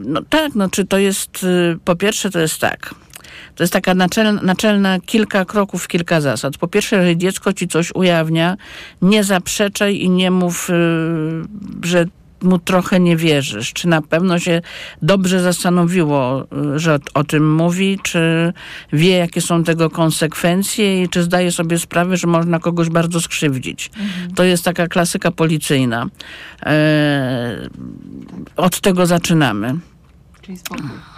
[0.06, 2.96] no tak, no czy to jest, yy, po pierwsze to jest tak,
[3.56, 6.58] to jest taka naczelna, naczelna kilka kroków, kilka zasad.
[6.58, 8.58] Po pierwsze, jeżeli dziecko ci coś ujawnia,
[9.02, 12.06] nie zaprzeczaj i nie mów, yy, że
[12.42, 13.74] mu trochę nie wierzysz?
[13.74, 14.62] Czy na pewno się
[15.02, 18.00] dobrze zastanowiło, y, że o, tym mówi?
[18.04, 18.54] Czy
[18.94, 23.92] wie, jakie są tego konsekwencje i czy zdaje sobie sprawę, że można kogoś bardzo skrzywdzić?
[24.00, 24.36] Mhm.
[24.36, 26.08] To jest taka klasyka policyjna.
[26.66, 27.70] E,
[28.56, 29.76] od tego zaczynamy.
[30.42, 31.17] Czyli spokój.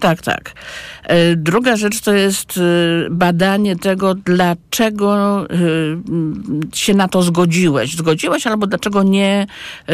[0.00, 0.52] Tak, tak.
[1.04, 2.60] E, druga rzecz to jest e,
[3.10, 5.56] badanie tego, dlaczego e,
[6.74, 7.96] się na to zgodziłeś.
[7.96, 9.46] Zgodziłeś albo dlaczego nie,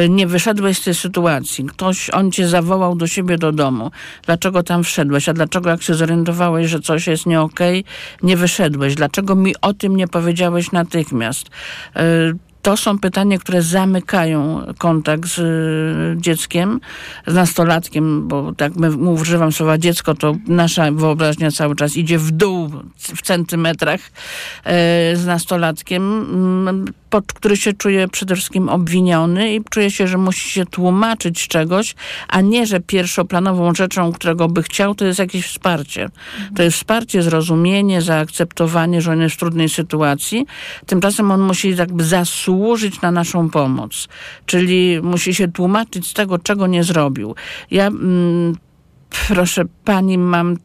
[0.09, 1.65] nie wyszedłeś z tej sytuacji.
[1.65, 3.91] Ktoś, on cię zawołał do siebie do domu.
[4.27, 5.29] Dlaczego tam wszedłeś?
[5.29, 8.95] A dlaczego jak się zorientowałeś, że coś jest nie okej, okay, nie wyszedłeś?
[8.95, 11.51] Dlaczego mi o tym nie powiedziałeś natychmiast?
[12.67, 16.81] To są pytania, które zamykają kontakt z y, dzieckiem,
[17.27, 22.31] z nastolatkiem, bo tak my, używam słowa dziecko, to nasza wyobraźnia cały czas idzie w
[22.31, 24.01] dół w centymetrach
[24.65, 26.85] e, z nastolatkiem, mm,
[27.23, 31.95] który się czuje przede wszystkim obwiniony i czuje się, że musi się tłumaczyć czegoś,
[32.29, 36.09] a nie, że pierwszoplanową rzeczą, którego by chciał, to jest jakieś wsparcie.
[36.57, 40.47] To jest wsparcie, zrozumienie, zaakceptowanie, że on jest w trudnej sytuacji.
[40.87, 44.09] Tymczasem on musi jakby zasłużyć służyć na naszą pomoc.
[44.47, 47.35] Czyli musi się tłumaczyć z tego, czego nie zrobił.
[47.71, 48.57] Ja, mm,
[49.29, 50.57] proszę pani, mam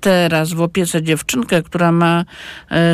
[0.00, 2.24] teraz w opiece dziewczynkę, która ma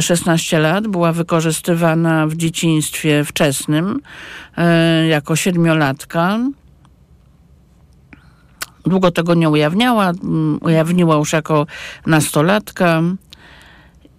[0.00, 4.00] 16 e, lat, była wykorzystywana w dzieciństwie wczesnym
[4.56, 6.38] e, jako siedmiolatka.
[8.84, 11.66] Długo tego nie ujawniała, mm, ujawniła już jako
[12.06, 13.02] nastolatka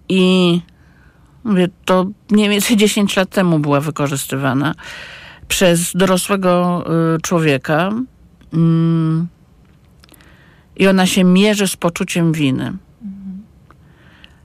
[0.08, 0.60] i
[1.44, 4.74] Mówię, to mniej więcej 10 lat temu była wykorzystywana
[5.48, 6.84] przez dorosłego
[7.16, 7.90] y, człowieka.
[8.52, 9.28] Mm,
[10.76, 12.72] I ona się mierzy z poczuciem winy.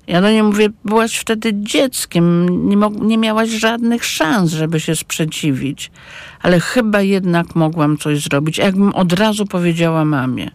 [0.07, 5.91] Ja do niej mówię, byłaś wtedy dzieckiem, nie, nie miałaś żadnych szans, żeby się sprzeciwić,
[6.41, 8.57] ale chyba jednak mogłam coś zrobić.
[8.57, 10.51] Jakbym od razu powiedziała mamie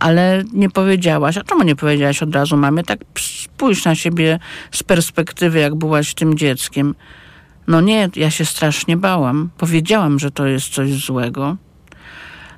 [0.00, 1.36] ale nie powiedziałaś.
[1.36, 2.84] A czemu nie powiedziałaś od razu mamie?
[2.84, 4.38] Tak spójrz na siebie
[4.70, 6.94] z perspektywy, jak byłaś tym dzieckiem.
[7.66, 9.50] No nie, ja się strasznie bałam.
[9.58, 11.56] Powiedziałam, że to jest coś złego.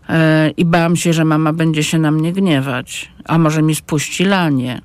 [0.09, 3.11] E, I bałam się, że mama będzie się na mnie gniewać.
[3.25, 4.81] A może mi spuści lanie.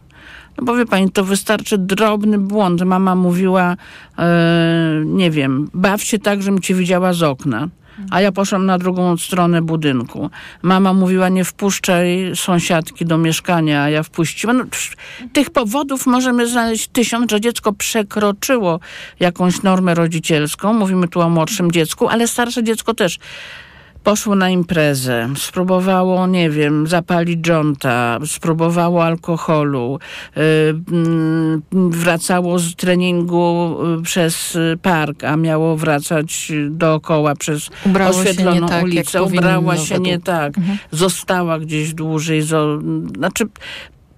[0.57, 2.81] No bo wie pani, to wystarczy drobny błąd.
[2.81, 3.75] Mama mówiła,
[4.19, 7.67] e, nie wiem, baw się tak, żebym cię widziała z okna
[8.11, 10.29] a ja poszłam na drugą stronę budynku.
[10.61, 14.57] Mama mówiła, nie wpuszczaj sąsiadki do mieszkania, a ja wpuściłam.
[14.57, 14.63] No,
[15.33, 18.79] tych powodów możemy znaleźć tysiąc, że dziecko przekroczyło
[19.19, 20.73] jakąś normę rodzicielską.
[20.73, 23.19] Mówimy tu o młodszym dziecku, ale starsze dziecko też
[24.07, 29.99] poszło na imprezę, spróbowało, nie wiem, zapalić dżonta, spróbowało alkoholu,
[30.35, 30.41] yy,
[31.71, 39.23] wracało z treningu y, przez park, a miało wracać dookoła przez Ubrało oświetloną tak, ulicę.
[39.23, 40.77] Ubrała się nie tak, mhm.
[40.91, 42.41] została gdzieś dłużej.
[42.41, 42.79] Zo,
[43.17, 43.45] znaczy,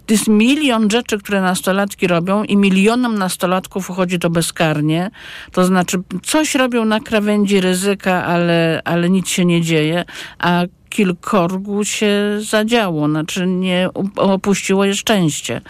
[0.10, 5.12] to jest milion rzeczy, które nastolatki robią i milionom nastolatków uchodzi to bezkarnie.
[5.52, 10.06] To znaczy, coś robią na krawędzi ryzyka, ale, ale nic się nie dzieje,
[10.40, 15.62] a kilkorgu się zadziało, znaczy nie opuściło je szczęście.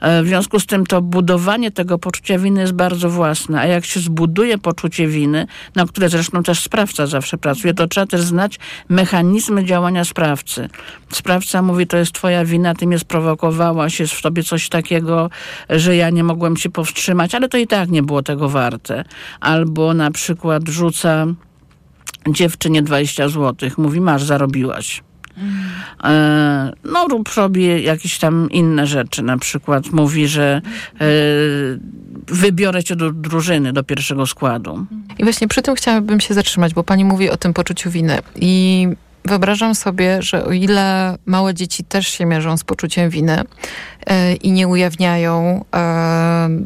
[0.00, 3.84] E, w związku z tym to budowanie tego poczucia winy jest bardzo własne, a jak
[3.84, 8.58] się zbuduje poczucie winy, na które zresztą też sprawca zawsze pracuje, to trzeba też znać
[8.88, 10.68] mechanizmy działania sprawcy.
[11.12, 15.30] Sprawca mówi, to jest twoja wina, ty mnie sprowokowałaś, jest w tobie coś takiego,
[15.70, 19.04] że ja nie mogłem się powstrzymać, ale to i tak nie było tego warte.
[19.40, 21.26] Albo na przykład rzuca
[22.28, 23.70] dziewczynie 20 zł.
[23.78, 25.02] Mówi, masz, zarobiłaś.
[26.04, 29.22] E, no rób sobie jakieś tam inne rzeczy.
[29.22, 30.62] Na przykład mówi, że
[30.94, 31.06] e,
[32.26, 34.86] wybiorę cię do drużyny, do pierwszego składu.
[35.18, 38.18] I właśnie przy tym chciałabym się zatrzymać, bo pani mówi o tym poczuciu winy.
[38.36, 38.88] I
[39.24, 43.42] wyobrażam sobie, że o ile małe dzieci też się mierzą z poczuciem winy
[44.06, 45.64] e, i nie ujawniają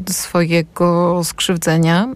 [0.09, 2.07] swojego skrzywdzenia,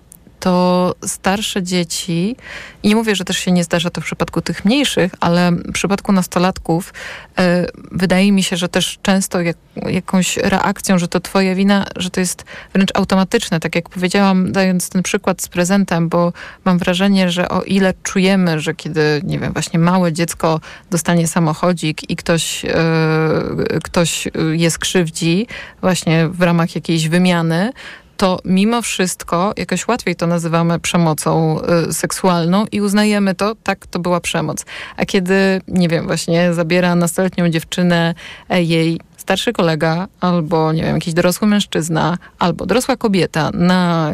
[0.45, 2.35] to starsze dzieci,
[2.83, 5.71] i nie mówię, że też się nie zdarza to w przypadku tych mniejszych, ale w
[5.71, 6.93] przypadku nastolatków
[7.37, 12.09] e, wydaje mi się, że też często jak, jakąś reakcją, że to twoja wina, że
[12.09, 13.59] to jest wręcz automatyczne.
[13.59, 16.33] Tak jak powiedziałam, dając ten przykład z prezentem, bo
[16.65, 20.59] mam wrażenie, że o ile czujemy, że kiedy, nie wiem, właśnie małe dziecko
[20.91, 22.69] dostanie samochodzik i ktoś, e,
[23.83, 25.47] ktoś je skrzywdzi
[25.81, 27.71] właśnie w ramach jakiejś wymiany,
[28.17, 31.59] to mimo wszystko jakoś łatwiej to nazywamy przemocą
[31.89, 34.65] y, seksualną i uznajemy to, tak, to była przemoc.
[34.97, 38.13] A kiedy, nie wiem, właśnie zabiera nastoletnią dziewczynę
[38.49, 44.11] e, jej starszy kolega, albo nie wiem, jakiś dorosły mężczyzna, albo dorosła kobieta na,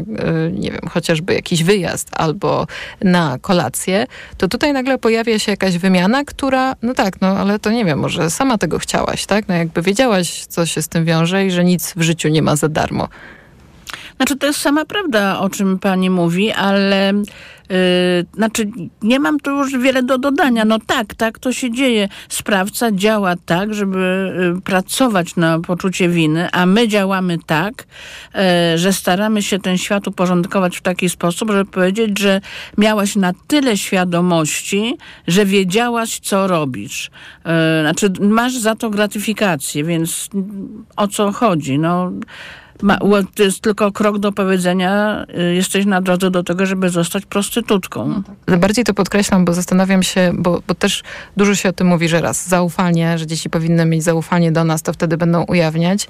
[0.47, 2.68] y, nie wiem, chociażby jakiś wyjazd, albo
[3.02, 7.72] na kolację, to tutaj nagle pojawia się jakaś wymiana, która, no tak, no ale to
[7.72, 9.47] nie wiem, może sama tego chciałaś, tak?
[9.47, 12.56] No jakby wiedziałaś, co się z tym wiąże i że nic w życiu nie ma
[12.56, 13.08] za darmo.
[14.22, 17.13] Znaczy, to jest sama prawda, o czym pani mówi, ale
[17.69, 17.76] yy,
[18.34, 20.65] znaczy, nie mam tu już wiele do dodania.
[20.65, 22.09] No tak, tak to się dzieje.
[22.30, 27.74] Sprawca działa tak, żeby yy, pracować na poczucie winy, a my działamy tak,
[28.36, 28.41] yy,
[28.78, 32.41] że staramy się ten świat uporządkować w taki sposób, żeby powiedzieć, że
[32.78, 34.97] miałaś na tyle świadomości,
[35.28, 37.11] że wiedziałaś, co robisz.
[37.45, 37.51] Yy,
[37.82, 40.30] znaczy, masz za to gratyfikację, więc
[40.95, 41.80] o co chodzi?
[41.80, 42.11] No,
[42.82, 43.00] ma,
[43.36, 48.08] to jest tylko krok do powiedzenia, y, jesteś na drodze do tego, żeby zostać prostytutką.
[48.08, 48.60] No tak.
[48.60, 51.04] Bardziej to podkreślam, bo zastanawiam się, bo, bo też
[51.38, 54.82] dużo się o tym mówi, że raz zaufanie, że dzieci powinny mieć zaufanie do nas,
[54.82, 56.08] to wtedy będą ujawniać,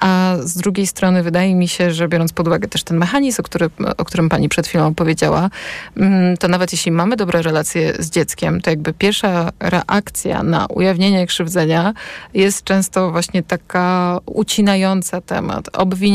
[0.00, 3.44] a z drugiej strony wydaje mi się, że biorąc pod uwagę też ten mechanizm, o,
[3.44, 5.50] który, o którym pani przed chwilą powiedziała,
[5.96, 11.26] mm, to nawet jeśli mamy dobre relacje z dzieckiem, to jakby pierwsza reakcja na ujawnienie
[11.26, 11.94] krzywdzenia
[12.34, 16.13] jest często właśnie taka ucinająca temat, obwiniająca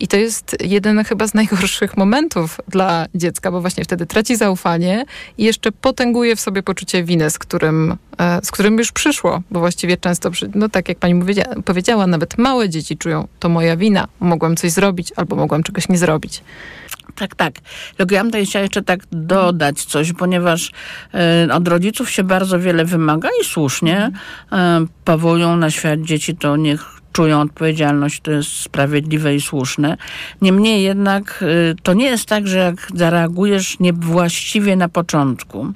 [0.00, 5.04] i to jest jeden chyba z najgorszych momentów dla dziecka, bo właśnie wtedy traci zaufanie
[5.38, 9.60] i jeszcze potęguje w sobie poczucie winy, z którym, e, z którym już przyszło, bo
[9.60, 11.22] właściwie często, no tak jak pani
[11.64, 15.98] powiedziała, nawet małe dzieci czują, to moja wina, mogłam coś zrobić albo mogłam czegoś nie
[15.98, 16.42] zrobić.
[17.16, 17.54] Tak, tak.
[17.96, 20.70] Tylko ja bym tutaj chciała jeszcze tak dodać coś, ponieważ
[21.46, 24.10] y, od rodziców się bardzo wiele wymaga i słusznie
[24.52, 24.56] y,
[25.04, 29.96] powołują na świat dzieci, to niech czują odpowiedzialność, to jest sprawiedliwe i słuszne.
[30.42, 35.72] Niemniej jednak y, to nie jest tak, że jak zareagujesz niewłaściwie na początku,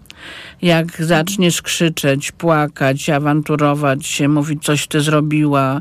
[0.62, 5.80] jak zaczniesz krzyczeć, płakać, awanturować się, mówić coś ty zrobiła,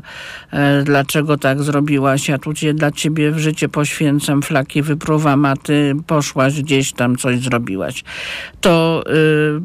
[0.50, 5.56] e, dlaczego tak zrobiłaś, ja tu cię, dla ciebie w życie poświęcam, flaki wypruwam, a
[5.56, 8.04] ty poszłaś gdzieś tam, coś zrobiłaś.
[8.60, 9.60] To y,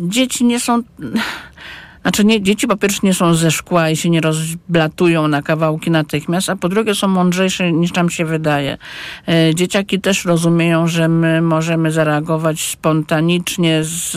[0.00, 0.82] dzieci nie są
[2.02, 5.90] znaczy nie, dzieci po pierwsze nie są ze szkła i się nie rozblatują na kawałki
[5.90, 8.78] natychmiast, a po drugie są mądrzejsze niż nam się wydaje.
[9.28, 14.10] E, dzieciaki też rozumieją, że my możemy zareagować spontanicznie z,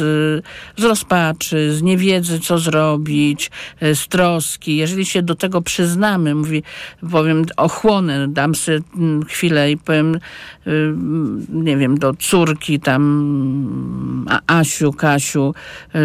[0.77, 4.77] z rozpaczy, z niewiedzy, co zrobić, e, z troski.
[4.77, 6.63] Jeżeli się do tego przyznamy, mówi,
[7.11, 10.19] powiem, ochłonę, dam sobie mm, chwilę i powiem,
[10.67, 10.93] y,
[11.49, 15.53] nie wiem, do córki tam, Asiu, Kasiu,
[15.95, 15.99] y,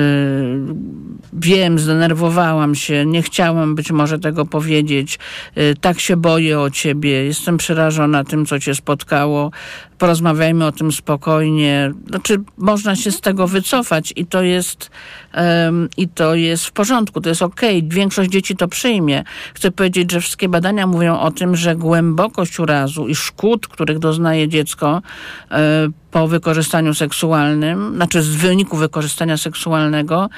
[1.67, 5.19] wiem, zdenerwowałam się, nie chciałam być może tego powiedzieć,
[5.59, 9.51] y, tak się boję o ciebie, jestem przerażona tym, co cię spotkało,
[9.99, 11.93] porozmawiajmy o tym spokojnie.
[12.09, 14.91] Znaczy, można się z tego wycofać i to jest,
[15.35, 17.79] um, i to jest w porządku, to jest okej.
[17.79, 17.89] Okay.
[17.91, 19.25] Większość dzieci to przyjmie.
[19.55, 24.49] Chcę powiedzieć, że wszystkie badania mówią o tym, że głębokość urazu i szkód, których doznaje
[24.49, 25.03] dziecko,
[25.51, 30.29] um, po wykorzystaniu seksualnym, znaczy z wyniku wykorzystania seksualnego,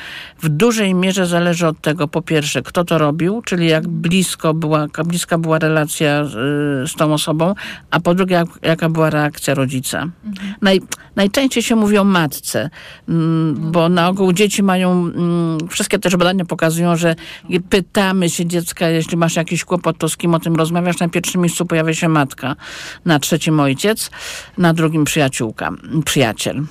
[0.42, 4.86] w dużej mierze zależy od tego, po pierwsze, kto to robił, czyli jak blisko była,
[5.04, 6.30] bliska była relacja z,
[6.90, 7.54] z tą osobą,
[7.90, 10.08] a po drugie, jak, jaka była reakcja rodzica.
[10.24, 10.54] Mhm.
[10.62, 10.80] Naj,
[11.16, 12.70] najczęściej się mówi o matce,
[13.08, 17.14] mm, bo na ogół dzieci mają, mm, wszystkie też badania pokazują, że
[17.70, 21.40] pytamy się dziecka, jeśli masz jakiś kłopot, to z kim o tym rozmawiasz, na pierwszym
[21.40, 22.56] miejscu pojawia się matka,
[23.04, 24.10] na trzecim ojciec,
[24.58, 25.70] na drugim przyjaciółka
[26.04, 26.62] przyjaciel.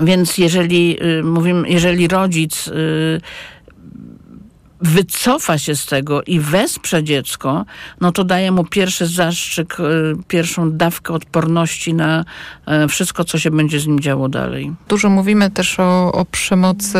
[0.00, 3.20] Więc jeżeli y, mówimy, jeżeli rodzic y,
[4.80, 7.64] wycofa się z tego i wesprze dziecko,
[8.00, 9.84] no to daje mu pierwszy zastrzyk, y,
[10.28, 12.24] pierwszą dawkę odporności na
[12.88, 14.72] wszystko, co się będzie z nim działo dalej.
[14.88, 16.98] Dużo mówimy też o, o przemocy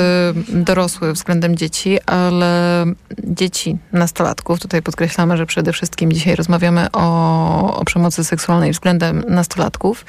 [0.49, 2.85] dorosłych względem dzieci, ale
[3.25, 10.05] dzieci, nastolatków, tutaj podkreślamy, że przede wszystkim dzisiaj rozmawiamy o, o przemocy seksualnej względem nastolatków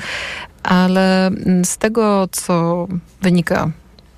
[0.63, 1.32] ale
[1.63, 2.88] z tego, co
[3.22, 3.72] wynika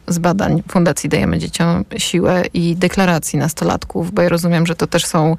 [0.08, 5.06] z badań Fundacji Dajemy Dzieciom Siłę i deklaracji nastolatków, bo ja rozumiem, że to też
[5.06, 5.36] są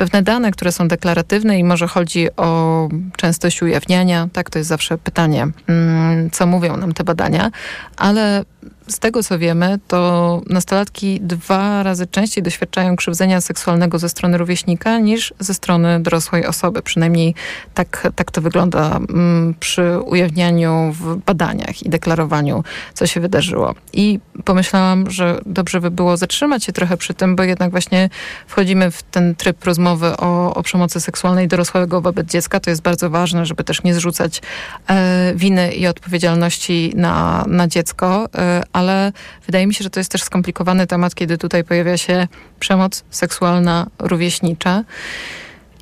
[0.00, 4.28] pewne dane, które są deklaratywne i może chodzi o częstość ujawniania.
[4.32, 7.50] Tak, to jest zawsze pytanie, mm, co mówią nam te badania,
[7.96, 8.44] ale
[8.90, 14.98] z tego co wiemy, to nastolatki dwa razy częściej doświadczają krzywdzenia seksualnego ze strony rówieśnika
[14.98, 16.82] niż ze strony dorosłej osoby.
[16.82, 17.34] Przynajmniej
[17.74, 23.74] tak, tak to wygląda mm, przy ujawnianiu w badaniach i deklarowaniu, co się wydarzyło.
[23.92, 28.10] I pomyślałam, że dobrze by było zatrzymać się trochę przy tym, bo jednak właśnie
[28.46, 32.60] wchodzimy w ten tryb rozmowy o, o przemocy seksualnej dorosłego wobec dziecka.
[32.60, 34.42] To jest bardzo ważne, żeby też nie zrzucać
[34.88, 39.12] e, winy i odpowiedzialności na, na dziecko, e, ale
[39.46, 42.28] wydaje mi się, że to jest też skomplikowany temat, kiedy tutaj pojawia się
[42.60, 44.84] przemoc seksualna rówieśnicza.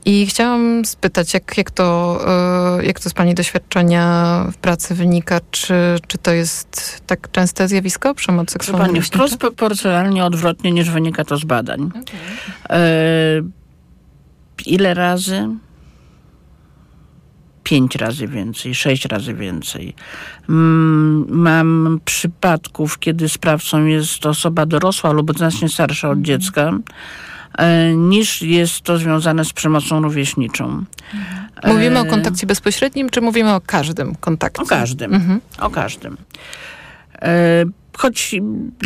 [0.05, 2.19] I chciałam spytać, jak, jak, to,
[2.79, 5.41] e, jak to z Pani doświadczenia w pracy wynika?
[5.51, 5.75] Czy,
[6.07, 8.87] czy to jest tak częste zjawisko, przemoc seksualna?
[8.87, 11.91] Pani, wprost proporcjonalnie odwrotnie niż wynika to z badań.
[11.91, 13.43] Okay.
[14.67, 15.49] Ile razy?
[17.69, 19.95] pięć razy więcej, sześć razy więcej.
[20.49, 26.25] Mm, mam przypadków, kiedy sprawcą jest osoba dorosła lub znacznie starsza od mhm.
[26.25, 26.73] dziecka,
[27.59, 30.85] e, niż jest to związane z przemocą rówieśniczą.
[31.67, 34.63] Mówimy o e, kontakcie bezpośrednim, czy mówimy o każdym kontakcie?
[34.63, 35.15] O każdym.
[35.15, 35.41] Mhm.
[35.61, 36.17] O każdym.
[37.23, 37.65] E,
[37.99, 38.35] choć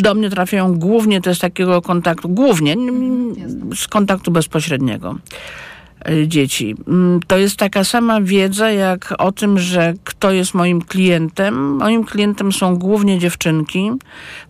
[0.02, 2.76] do mnie trafiają głównie jest takiego kontaktu, głównie
[3.74, 5.18] z kontaktu bezpośredniego.
[6.10, 6.74] Y, dzieci.
[6.88, 11.76] Mm, to jest taka sama wiedza jak o tym, że kto jest moim klientem.
[11.76, 13.90] Moim klientem są głównie dziewczynki,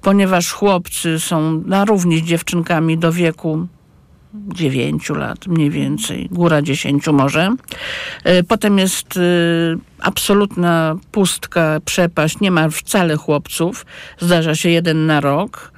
[0.02, 3.66] ponieważ chłopcy są na równi z dziewczynkami do wieku
[4.34, 7.50] 9 lat mniej więcej, góra 10 może.
[8.26, 13.86] Y, potem jest y, absolutna pustka, przepaść, nie ma wcale chłopców,
[14.18, 15.72] zdarza się jeden na rok.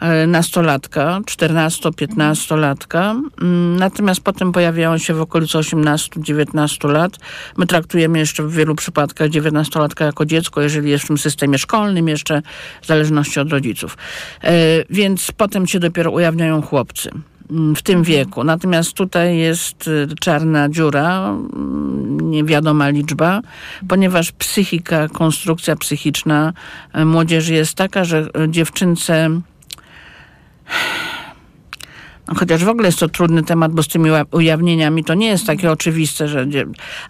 [0.00, 3.20] E, nastolatka, 14-15-latka.
[3.40, 7.12] Mm, natomiast potem pojawiają się w okolicy 18-19 lat.
[7.56, 12.08] My traktujemy jeszcze w wielu przypadkach 19-latka jako dziecko, jeżeli jest w tym systemie szkolnym,
[12.08, 12.42] jeszcze
[12.82, 13.96] w zależności od rodziców.
[14.44, 14.52] E,
[14.90, 17.10] więc potem się dopiero ujawniają chłopcy
[17.50, 18.44] w tym wieku.
[18.44, 23.40] Natomiast tutaj jest y, czarna dziura, mm, niewiadoma liczba,
[23.88, 26.52] ponieważ psychika, konstrukcja psychiczna
[26.92, 31.17] e, młodzieży jest taka, że dziewczynce no,
[32.36, 35.70] chociaż w ogóle jest to trudny temat, bo z tymi ujawnieniami to nie jest takie
[35.70, 36.46] oczywiste, że.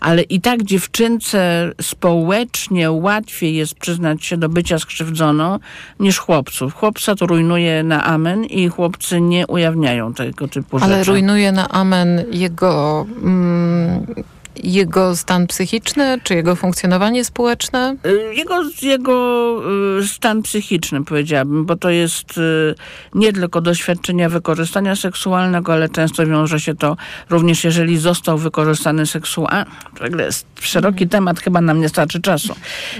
[0.00, 5.58] Ale i tak dziewczynce społecznie łatwiej jest przyznać się do bycia skrzywdzoną
[6.00, 6.74] niż chłopców.
[6.74, 10.92] Chłopca to rujnuje na amen i chłopcy nie ujawniają tego typu rzeczy.
[10.92, 13.06] Ale rujnuje na amen jego.
[13.22, 14.06] Mm
[14.68, 17.96] jego stan psychiczny, czy jego funkcjonowanie społeczne?
[18.06, 19.60] Y, jego, jego
[20.00, 22.74] y, stan psychiczny, powiedziałabym, bo to jest y,
[23.14, 26.96] nie tylko doświadczenia wykorzystania seksualnego, ale często wiąże się to
[27.30, 29.64] również, jeżeli został wykorzystany seksualnie.
[29.98, 31.08] To jest szeroki mhm.
[31.08, 32.54] temat, chyba nam nie starczy czasu.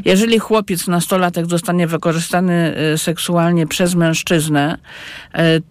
[0.05, 4.79] Jeżeli chłopiec, nastolatek zostanie wykorzystany seksualnie przez mężczyznę,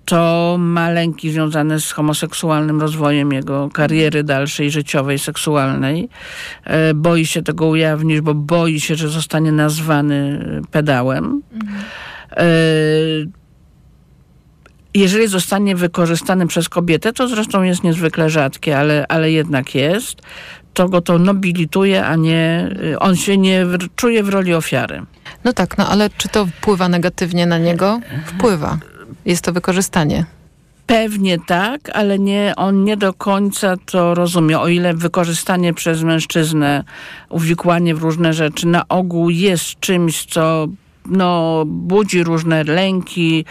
[0.06, 5.87] to ma lęki związane z homoseksualnym rozwojem jego kariery dalszej, życiowej, seksualnej
[6.64, 10.40] E, boi się tego ujawnić, bo boi się, że zostanie nazwany
[10.72, 11.42] pedałem.
[11.54, 11.84] Mhm.
[14.94, 20.22] Jeżeli zostanie wykorzystany przez kobietę, to zresztą jest niezwykle rzadkie, ale, ale jednak jest,
[20.74, 22.70] to go to nobilituje, a nie,
[23.00, 23.66] on się nie
[23.96, 25.02] czuje w roli ofiary.
[25.44, 28.00] No tak, no ale czy to wpływa negatywnie na niego?
[28.26, 28.78] Wpływa.
[29.26, 30.26] Jest to wykorzystanie.
[30.88, 34.60] Pewnie tak, ale nie, on nie do końca to rozumie.
[34.60, 36.84] O ile wykorzystanie przez mężczyznę,
[37.30, 40.68] uwikłanie w różne rzeczy na ogół jest czymś, co
[41.08, 43.46] no, budzi różne lęki,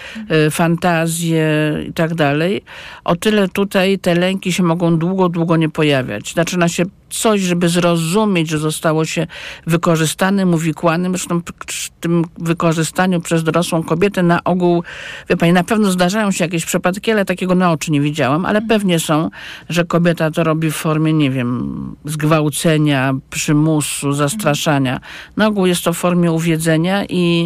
[0.46, 1.48] y, fantazje
[1.88, 2.62] i tak dalej.
[3.04, 6.34] O tyle tutaj te lęki się mogą długo, długo nie pojawiać.
[6.34, 9.26] Zaczyna się coś, żeby zrozumieć, że zostało się
[9.66, 11.12] wykorzystanym, uwikłanym.
[11.12, 14.82] Zresztą w tym wykorzystaniu przez dorosłą kobietę na ogół,
[15.28, 18.62] wie pani, na pewno zdarzają się jakieś przypadki, ale takiego na oczy nie widziałam, ale
[18.62, 19.30] pewnie są,
[19.68, 25.00] że kobieta to robi w formie, nie wiem, zgwałcenia, przymusu, zastraszania.
[25.36, 27.45] Na ogół jest to w formie uwiedzenia i,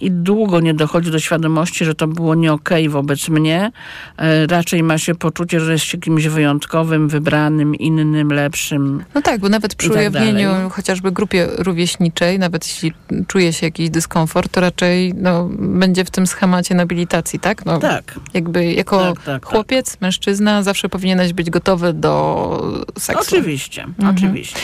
[0.00, 3.72] i długo nie dochodzi do świadomości, że to było nie okej okay wobec mnie.
[4.18, 9.04] Yy, raczej ma się poczucie, że jest się kimś wyjątkowym, wybranym, innym, lepszym.
[9.14, 12.92] No tak, bo nawet przy tak ujawnieniu chociażby grupie rówieśniczej, nawet jeśli
[13.26, 17.66] czuje się jakiś dyskomfort, to raczej no, będzie w tym schemacie nobilitacji, tak?
[17.66, 18.20] No, tak.
[18.34, 19.46] Jakby jako tak, tak, tak.
[19.46, 23.22] chłopiec, mężczyzna zawsze powinieneś być gotowy do seksu.
[23.22, 24.14] Oczywiście, mhm.
[24.16, 24.58] oczywiście.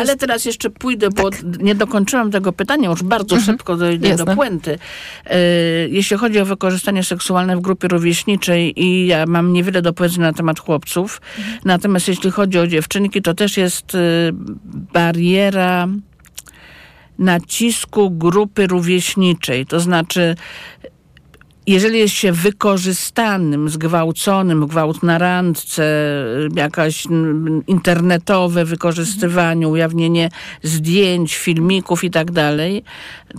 [0.00, 1.40] Ale teraz jeszcze pójdę, bo tak.
[1.60, 3.45] nie dokończyłam tego pytania, już bardzo.
[3.46, 4.24] Szybko dojdę Jasne.
[4.24, 4.78] do puenty.
[5.24, 5.38] E,
[5.88, 10.32] jeśli chodzi o wykorzystanie seksualne w grupie rówieśniczej i ja mam niewiele do powiedzenia na
[10.32, 11.58] temat chłopców, mhm.
[11.64, 13.98] natomiast jeśli chodzi o dziewczynki, to też jest y,
[14.92, 15.88] bariera
[17.18, 19.66] nacisku grupy rówieśniczej.
[19.66, 20.36] To znaczy,
[21.66, 25.84] jeżeli jest się wykorzystanym, zgwałconym, gwałt na randce,
[26.54, 27.06] jakaś
[27.66, 30.30] internetowe wykorzystywanie, ujawnienie
[30.62, 32.84] zdjęć, filmików i tak dalej,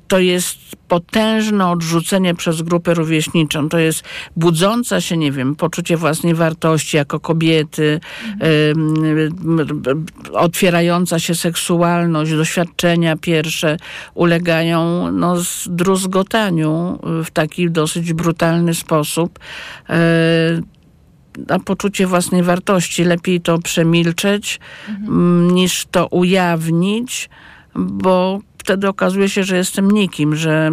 [0.07, 0.57] to jest
[0.87, 3.69] potężne odrzucenie przez grupę rówieśniczą.
[3.69, 4.03] To jest
[4.35, 7.99] budząca się, nie wiem, poczucie własnej wartości jako kobiety,
[10.33, 13.77] otwierająca się seksualność, doświadczenia pierwsze
[14.13, 19.39] ulegają no, zdruzgotaniu w taki dosyć brutalny sposób.
[19.89, 20.77] E,
[21.47, 23.03] na poczucie własnej wartości.
[23.03, 24.59] Lepiej to przemilczeć,
[24.89, 25.51] mhm.
[25.51, 27.29] niż to ujawnić,
[27.75, 30.71] bo wtedy okazuje się, że jestem nikim, że,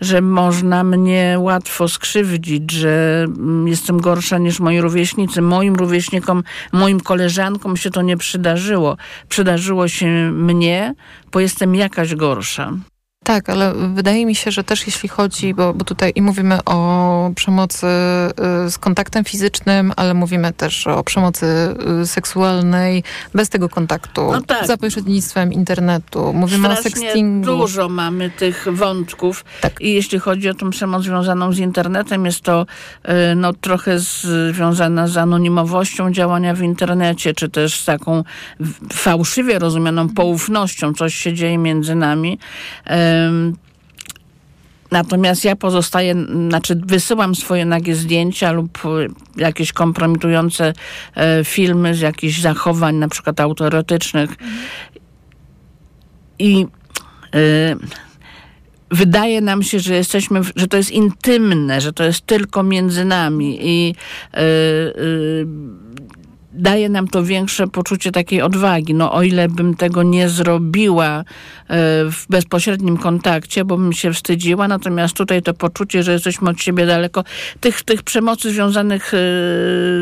[0.00, 5.42] że można mnie łatwo skrzywdzić, że mm, jestem gorsza niż moi rówieśnicy.
[5.42, 6.42] Moim rówieśnikom,
[6.72, 8.96] moim koleżankom się to nie przydarzyło.
[9.28, 10.94] Przydarzyło się mnie,
[11.32, 12.72] bo jestem jakaś gorsza.
[13.30, 17.30] Tak, ale wydaje mi się, że też jeśli chodzi, bo, bo tutaj i mówimy o
[17.34, 17.86] przemocy
[18.66, 21.46] y, z kontaktem fizycznym, ale mówimy też o przemocy
[22.02, 23.04] y, seksualnej
[23.34, 24.66] bez tego kontaktu, no tak.
[24.66, 26.32] za pośrednictwem internetu.
[26.32, 27.46] Mówimy Strasznie o sextingu.
[27.46, 29.80] dużo mamy tych wątków tak.
[29.80, 32.66] i jeśli chodzi o tą przemoc związaną z internetem, jest to
[33.32, 38.24] y, no, trochę związana z anonimowością działania w internecie, czy też z taką
[38.92, 40.94] fałszywie rozumianą poufnością.
[40.94, 42.38] Coś się dzieje między nami.
[44.90, 46.14] Natomiast ja pozostaję,
[46.48, 48.88] znaczy wysyłam swoje nagie zdjęcia lub e,
[49.36, 50.72] jakieś kompromitujące
[51.14, 54.30] e, filmy z jakichś zachowań, na przykład autoerotycznych.
[56.38, 56.66] I
[57.34, 57.76] e,
[58.90, 63.58] wydaje nam się, że jesteśmy, że to jest intymne, że to jest tylko między nami
[63.62, 63.94] i
[66.52, 68.94] daje nam to większe poczucie takiej odwagi.
[68.94, 71.24] No o ile bym tego nie zrobiła e,
[72.10, 76.86] w bezpośrednim kontakcie, bo bym się wstydziła, natomiast tutaj to poczucie, że jesteśmy od siebie
[76.86, 77.24] daleko,
[77.60, 79.16] tych, tych przemocy związanych e,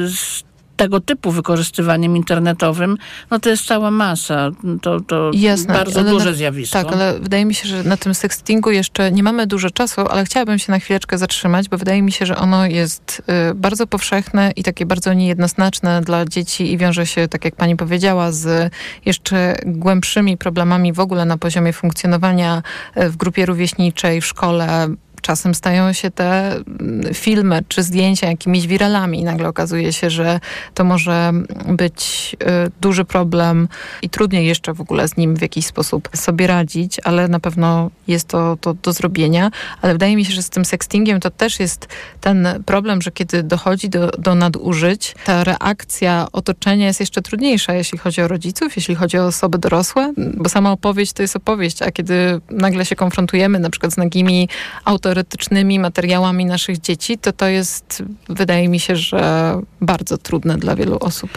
[0.09, 0.48] z
[0.79, 2.97] tego typu wykorzystywaniem internetowym,
[3.31, 4.51] no to jest cała masa.
[4.83, 6.83] To, to Jasne, bardzo duże na, zjawisko.
[6.83, 10.25] Tak, ale wydaje mi się, że na tym sextingu jeszcze nie mamy dużo czasu, ale
[10.25, 14.53] chciałabym się na chwileczkę zatrzymać, bo wydaje mi się, że ono jest y, bardzo powszechne
[14.57, 18.73] i takie bardzo niejednoznaczne dla dzieci i wiąże się, tak jak pani powiedziała, z
[19.05, 22.63] jeszcze głębszymi problemami w ogóle na poziomie funkcjonowania
[22.97, 24.89] y, w grupie rówieśniczej, w szkole,
[25.21, 30.41] czasem stają się te mm, filmy czy zdjęcia jakimiś wiralami i nagle okazuje się, że
[30.75, 31.33] to może
[31.69, 33.69] być y, duży problem
[34.03, 37.91] i trudniej jeszcze w ogóle z nim w jakiś sposób sobie radzić, ale na pewno
[38.09, 39.51] jest to, to do zrobienia.
[39.83, 41.89] Ale wydaje mi się, że z tym sextingiem to też jest
[42.21, 47.99] ten problem, że kiedy dochodzi do, do nadużyć, ta reakcja otoczenia jest jeszcze trudniejsza, jeśli
[47.99, 51.91] chodzi o rodziców, jeśli chodzi o osoby dorosłe, bo sama opowieść to jest opowieść, a
[51.91, 54.49] kiedy nagle się konfrontujemy na przykład z nagimi
[54.85, 60.77] autorytetami, teoretycznymi materiałami naszych dzieci, to to jest, wydaje mi się, że bardzo trudne dla
[60.77, 61.31] wielu osób.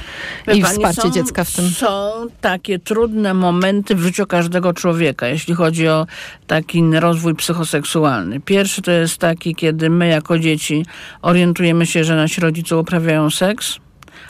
[0.47, 1.65] Wie I pani, wsparcie są, dziecka w tym.
[1.69, 2.11] Są
[2.41, 6.07] takie trudne momenty w życiu każdego człowieka, jeśli chodzi o
[6.47, 8.39] taki rozwój psychoseksualny.
[8.39, 10.85] Pierwszy to jest taki, kiedy my jako dzieci
[11.21, 13.77] orientujemy się, że nasi rodzice uprawiają seks,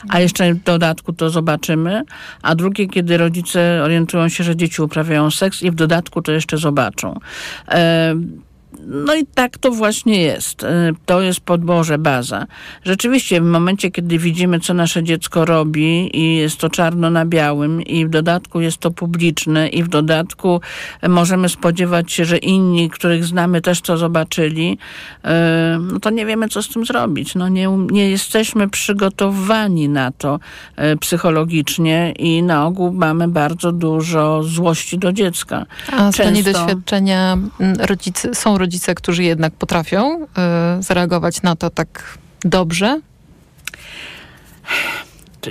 [0.08, 2.02] a jeszcze w dodatku to zobaczymy,
[2.42, 6.58] a drugie, kiedy rodzice orientują się, że dzieci uprawiają seks i w dodatku to jeszcze
[6.58, 7.18] zobaczą.
[7.68, 8.14] E,
[8.86, 10.64] no i tak to właśnie jest.
[10.64, 12.46] E, to jest podłoże, baza.
[12.84, 17.82] Rzeczywiście w momencie, kiedy widzimy, co nasze dziecko robi i jest to czarno na białym
[17.82, 20.60] i w dodatku jest to publiczne i w dodatku
[21.08, 24.78] możemy spodziewać się, że inni, których znamy, też to zobaczyli,
[25.24, 27.34] e, no to nie wiemy, co z tym zrobić.
[27.34, 30.40] No nie, nie jesteśmy przygotowani na to
[30.76, 35.66] e, psychologicznie i na ogół mamy bardzo dużo złości do dziecka.
[35.92, 36.52] A z Często...
[36.52, 37.38] doświadczenia
[37.78, 40.26] rodzice, są rodzice, którzy jednak potrafią y,
[40.82, 43.00] zareagować na to tak dobrze?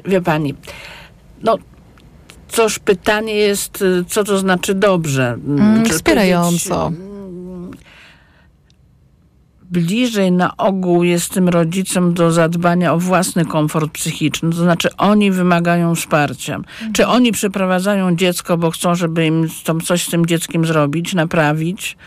[0.05, 0.55] Wie pani,
[1.43, 1.57] no
[2.47, 5.38] cóż, pytanie jest, y, co to znaczy dobrze.
[5.47, 6.91] Mm, wspierająco
[9.72, 14.49] bliżej na ogół jest tym rodzicom do zadbania o własny komfort psychiczny.
[14.49, 16.55] To znaczy oni wymagają wsparcia.
[16.55, 16.93] Mhm.
[16.93, 19.47] Czy oni przeprowadzają dziecko, bo chcą, żeby im
[19.84, 21.97] coś z tym dzieckiem zrobić, naprawić,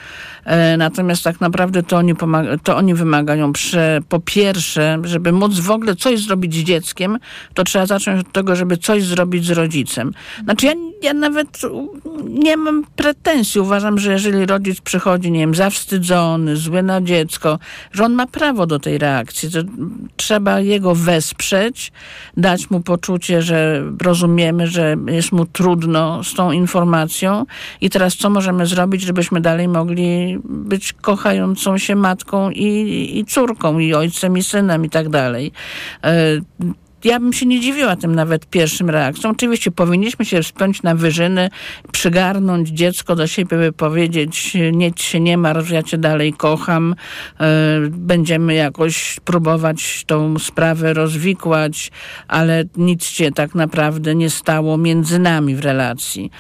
[0.79, 2.15] natomiast tak naprawdę to oni,
[2.63, 3.53] to oni wymagają
[4.09, 7.19] po pierwsze, żeby móc w ogóle coś zrobić z dzieckiem,
[7.55, 10.13] to trzeba zacząć od tego, żeby coś zrobić z rodzicem.
[10.45, 10.73] Znaczy ja,
[11.03, 11.61] ja nawet
[12.25, 13.61] nie mam pretensji.
[13.61, 17.59] Uważam, że jeżeli rodzic przychodzi, nie wiem, zawstydzony, zły na dziecko,
[17.93, 19.51] że on ma prawo do tej reakcji.
[19.51, 19.59] To
[20.17, 21.93] trzeba jego wesprzeć,
[22.37, 27.47] dać mu poczucie, że rozumiemy, że jest mu trudno z tą informacją
[27.81, 33.79] i teraz co możemy zrobić, żebyśmy dalej mogli być kochającą się matką i, i córką,
[33.79, 35.53] i ojcem, i synem, i tak dalej
[36.05, 36.41] e,
[37.05, 39.31] ja bym się nie dziwiła tym nawet pierwszym reakcją.
[39.31, 41.51] Oczywiście powinniśmy się wspiąć na wyżyny,
[41.93, 46.95] przygarnąć dziecko do siebie, by powiedzieć, nic się nie martw, ja cię dalej kocham,
[47.41, 47.47] e,
[47.91, 51.91] będziemy jakoś próbować tą sprawę rozwikłać,
[52.29, 56.31] ale nic się tak naprawdę nie stało między nami w relacji.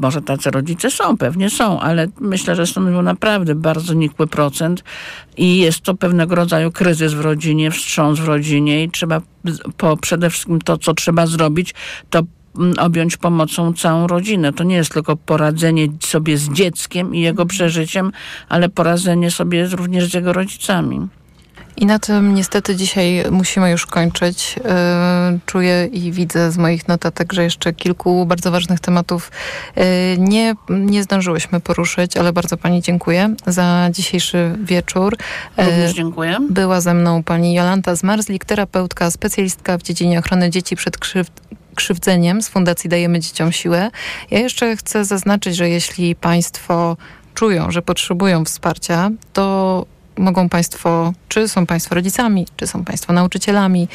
[0.00, 4.84] Może tacy rodzice są, pewnie są, ale myślę, że stanowią naprawdę bardzo nikły procent
[5.36, 9.20] i jest to pewnego rodzaju kryzys w rodzinie, wstrząs w rodzinie i trzeba
[9.76, 11.74] po, przede wszystkim to, co trzeba zrobić,
[12.10, 12.22] to
[12.58, 14.52] mm, objąć pomocą całą rodzinę.
[14.52, 18.12] To nie jest tylko poradzenie sobie z dzieckiem i jego przeżyciem,
[18.48, 21.08] ale poradzenie sobie również z jego rodzicami.
[21.80, 24.56] I na tym niestety dzisiaj musimy już kończyć.
[24.64, 29.30] E, czuję i widzę z moich notatek, że jeszcze kilku bardzo ważnych tematów
[29.74, 35.16] e, nie, nie zdążyłyśmy poruszyć, ale bardzo Pani dziękuję za dzisiejszy wieczór.
[35.56, 36.38] E, Również dziękuję.
[36.50, 40.96] Była ze mną Pani Jolanta Zmarzlik, terapeutka, specjalistka w dziedzinie ochrony dzieci przed
[41.74, 43.90] krzywdzeniem z Fundacji Dajemy Dzieciom Siłę.
[44.30, 46.96] Ja jeszcze chcę zaznaczyć, że jeśli Państwo
[47.34, 49.86] czują, że potrzebują wsparcia, to
[50.20, 53.88] mogą Państwo, czy są Państwo rodzicami, czy są Państwo nauczycielami,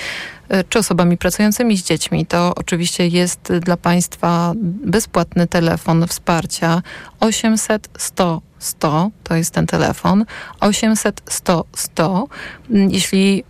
[0.49, 4.53] e, czy osobami pracującymi z dziećmi, to oczywiście jest dla Państwa
[4.85, 6.81] bezpłatny telefon wsparcia
[7.19, 10.25] 800 100 100, to jest ten telefon,
[10.59, 12.27] 800 100 100.
[12.69, 13.43] Jeśli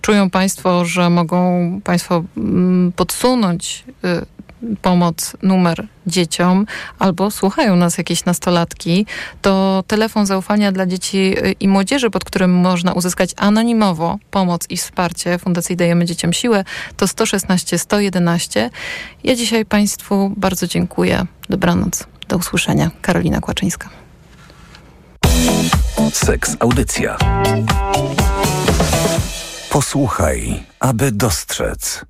[0.00, 4.40] czują Państwo, że mogą Państwo mm, podsunąć y,
[4.82, 6.66] pomoc numer dzieciom,
[6.98, 9.06] albo słuchają nas jakieś nastolatki,
[9.42, 15.38] to telefon zaufania dla dzieci i młodzieży, pod którym można uzyskać anonimowo pomoc i wsparcie
[15.38, 16.64] Fundacji Dajemy Dzieciom Siłę,
[16.96, 18.70] to 116 111.
[19.24, 21.26] Ja dzisiaj Państwu bardzo dziękuję.
[21.48, 22.06] Dobranoc.
[22.28, 22.90] Do usłyszenia.
[23.02, 23.88] Karolina Kłaczyńska.
[26.12, 27.16] Seks Audycja.
[29.70, 32.04] Posłuchaj, aby dostrzec.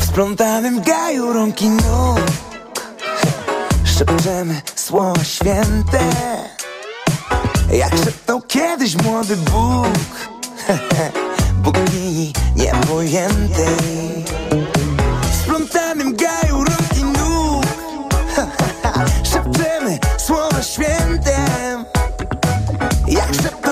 [0.00, 2.20] W splątanym gaju rąk i nóg
[3.84, 6.00] Szepczemy słowa święte.
[7.72, 9.88] Jak szeptał kiedyś młody Bóg
[11.64, 14.24] Bogini niepojętej
[15.22, 17.64] W splątanym gaju rąk i nóg
[19.32, 21.36] Szepczemy słowa święte.
[23.08, 23.71] Jak szeptał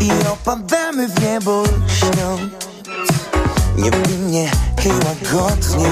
[0.00, 2.52] I opadamy w niebo śniąc
[3.76, 4.50] Niewinnie
[4.84, 5.90] i łagodnie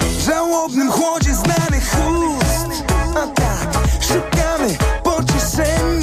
[0.00, 2.84] W żałobnym chłodzie znanych ust
[3.16, 5.97] A tak, szukamy pocieszenia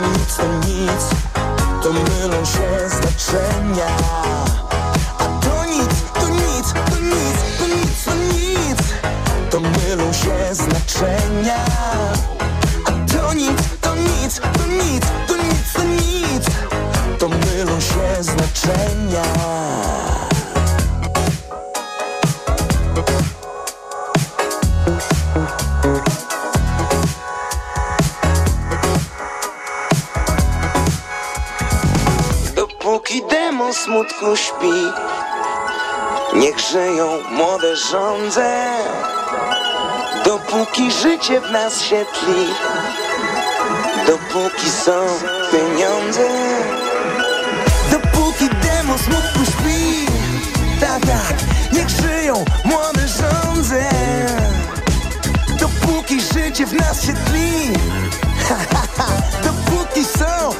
[0.00, 1.10] to nic, to nic.
[1.82, 3.96] To mylą się znaczenia
[34.28, 34.92] smutku śpi.
[36.34, 38.66] Niech żyją młode żądze
[40.24, 42.46] Dopóki życie w nas się tli.
[44.06, 45.06] Dopóki są
[45.52, 46.28] pieniądze
[47.90, 50.06] Dopóki demon smutku śpi.
[50.80, 51.36] Tak, tak,
[51.72, 53.88] niech żyją młode żądze
[55.60, 57.72] Dopóki życie w nas się tli.
[58.48, 59.06] Ha, ha, ha,
[59.44, 60.54] Dopóki są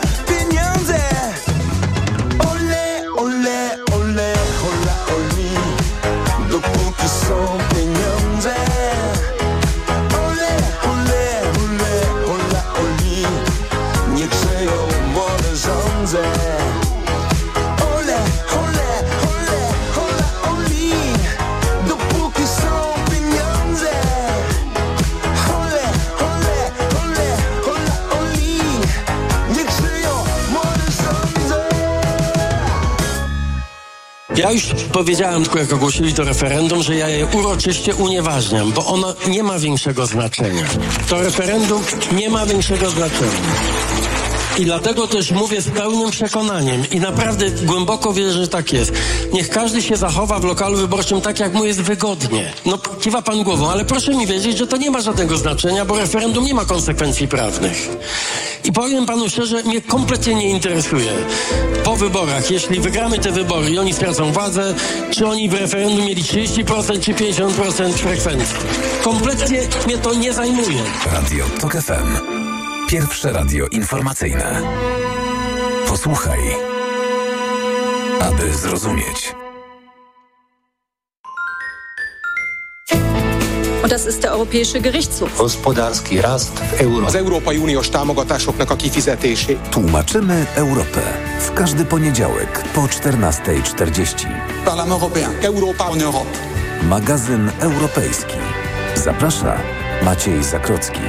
[34.48, 39.14] Ja już powiedziałem, tylko jak ogłosili to referendum, że ja je uroczyście unieważniam, bo ono
[39.26, 40.64] nie ma większego znaczenia.
[41.08, 41.82] To referendum
[42.12, 43.32] nie ma większego znaczenia.
[44.58, 48.92] I dlatego też mówię z pełnym przekonaniem i naprawdę głęboko wierzę, że tak jest.
[49.32, 52.52] Niech każdy się zachowa w lokalu wyborczym tak, jak mu jest wygodnie.
[52.66, 55.98] No, kiwa pan głową, ale proszę mi wiedzieć, że to nie ma żadnego znaczenia, bo
[55.98, 57.88] referendum nie ma konsekwencji prawnych.
[58.78, 61.12] Powiem panu szczerze, mnie kompletnie nie interesuje.
[61.84, 64.74] Po wyborach, jeśli wygramy te wybory i oni stracą władzę,
[65.10, 68.56] czy oni w referendum mieli 30% czy 50% frekwencji.
[69.04, 70.82] Kompletnie mnie to nie zajmuje.
[71.12, 72.16] Radio TOK FM.
[72.88, 74.62] Pierwsze radio informacyjne.
[75.88, 76.40] Posłuchaj,
[78.20, 79.34] aby zrozumieć.
[83.88, 85.38] Und das ist der Europäische Gerichtshof.
[85.38, 87.06] gospodarski rast w euro.
[87.06, 89.58] az Európai Uniós támogatásoknak a kifizetését.
[89.70, 91.00] Tłumaczymy Europę.
[91.40, 94.26] W każdy poniedziałek po 14.40.
[94.64, 96.30] Parlament européen, Európa en Europe.
[96.82, 98.38] Magazyn europejski.
[98.94, 99.56] Zaprasza
[100.02, 101.00] Maciej Zakrocki.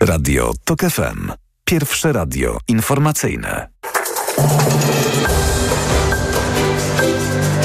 [0.00, 1.32] Radio TOK FM.
[1.64, 3.68] Pierwsze radio informacyjne.